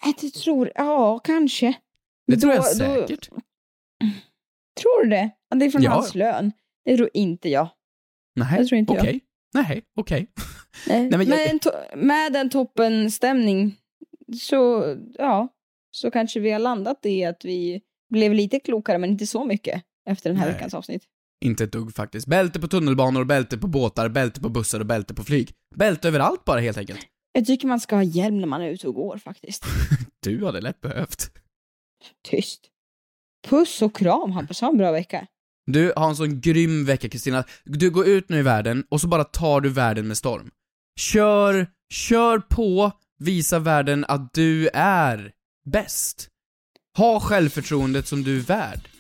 Äh, 0.06 0.12
det 0.20 0.30
tror, 0.34 0.72
ja, 0.74 1.18
kanske. 1.18 1.74
Det 2.26 2.36
tror 2.36 2.52
jag 2.52 2.62
då- 2.62 2.68
då- 2.68 2.74
säkert. 3.06 3.28
Tror 4.80 5.04
du 5.04 5.10
det? 5.10 5.30
Det 5.54 5.64
är 5.64 5.70
från 5.70 5.82
Ja. 5.82 5.90
hans 5.90 6.14
lön. 6.14 6.52
Det 6.84 6.96
tror 6.96 7.10
inte 7.14 7.48
jag. 7.48 7.68
Nej, 8.36 8.54
Jag 8.58 8.68
tror 8.68 8.78
inte 8.78 8.92
jag. 8.92 9.02
okej. 9.02 9.20
Nej, 9.54 9.82
okej. 9.96 10.26
Nej, 10.88 11.00
Nej, 11.00 11.18
men 11.18 11.20
jag- 11.20 11.28
med, 11.28 11.50
en 11.50 11.58
to- 11.60 11.96
med 11.96 12.36
en 12.36 12.50
toppenstämning 12.50 13.76
så, 14.40 14.84
ja, 15.18 15.48
så 15.90 16.10
kanske 16.10 16.40
vi 16.40 16.50
har 16.50 16.58
landat 16.58 17.06
i 17.06 17.24
att 17.24 17.44
vi 17.44 17.82
blev 18.10 18.34
lite 18.34 18.60
klokare, 18.60 18.98
men 18.98 19.10
inte 19.10 19.26
så 19.26 19.44
mycket 19.44 19.82
efter 20.06 20.30
den 20.30 20.36
här 20.36 20.44
Nej. 20.46 20.54
veckans 20.54 20.74
avsnitt. 20.74 21.02
Inte 21.42 21.64
ett 21.64 21.72
dugg 21.72 21.94
faktiskt. 21.94 22.26
Bälte 22.26 22.60
på 22.60 22.68
tunnelbanor, 22.68 23.24
bälte 23.24 23.58
på 23.58 23.66
båtar, 23.66 24.08
bälte 24.08 24.40
på 24.40 24.48
bussar 24.48 24.80
och 24.80 24.86
bälte 24.86 25.14
på 25.14 25.24
flyg. 25.24 25.50
Bälte 25.74 26.08
överallt 26.08 26.44
bara 26.44 26.60
helt 26.60 26.78
enkelt. 26.78 27.00
Jag 27.32 27.46
tycker 27.46 27.68
man 27.68 27.80
ska 27.80 27.96
ha 27.96 28.02
hjälm 28.02 28.40
när 28.40 28.46
man 28.46 28.62
är 28.62 28.68
ute 28.68 28.88
och 28.88 28.94
går 28.94 29.18
faktiskt. 29.18 29.64
Du 30.22 30.44
hade 30.44 30.60
lätt 30.60 30.80
behövt. 30.80 31.30
Tyst. 32.28 32.60
Puss 33.48 33.82
och 33.82 33.96
kram 33.96 34.32
Hampus, 34.32 34.60
ha 34.60 34.68
en 34.68 34.78
bra 34.78 34.92
vecka. 34.92 35.26
Du 35.66 35.92
har 35.96 36.08
en 36.08 36.16
sån 36.16 36.40
grym 36.40 36.84
vecka 36.84 37.08
Kristina. 37.08 37.44
Du 37.64 37.90
går 37.90 38.06
ut 38.08 38.28
nu 38.28 38.38
i 38.38 38.42
världen 38.42 38.84
och 38.90 39.00
så 39.00 39.08
bara 39.08 39.24
tar 39.24 39.60
du 39.60 39.68
världen 39.68 40.08
med 40.08 40.16
storm. 40.16 40.50
Kör, 41.00 41.66
kör 41.92 42.38
på, 42.38 42.92
visa 43.18 43.58
världen 43.58 44.04
att 44.08 44.34
du 44.34 44.68
är 44.74 45.32
bäst. 45.64 46.28
Ha 46.96 47.20
självförtroendet 47.20 48.06
som 48.06 48.22
du 48.22 48.36
är 48.36 48.42
värd. 48.42 48.91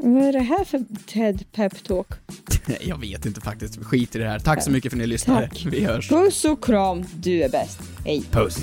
Vad 0.00 0.22
är 0.22 0.32
det 0.32 0.40
här 0.40 0.64
för 0.64 0.84
TED 1.06 1.44
Pep 1.52 1.84
Talk? 1.84 2.06
Jag 2.80 3.00
vet 3.00 3.26
inte 3.26 3.40
faktiskt. 3.40 3.84
Skit 3.84 4.16
i 4.16 4.18
det 4.18 4.28
här. 4.28 4.38
Tack 4.38 4.62
så 4.62 4.70
mycket 4.70 4.92
för 4.92 4.96
att 4.96 5.00
ni 5.00 5.06
lyssnade. 5.06 5.48
Tack. 5.48 5.66
Vi 5.70 5.84
hörs. 5.84 6.08
Puss 6.08 6.44
och 6.44 6.64
kram, 6.64 7.04
du 7.16 7.42
är 7.42 7.48
bäst. 7.48 7.80
Hej. 8.04 8.22
Puss. 8.30 8.58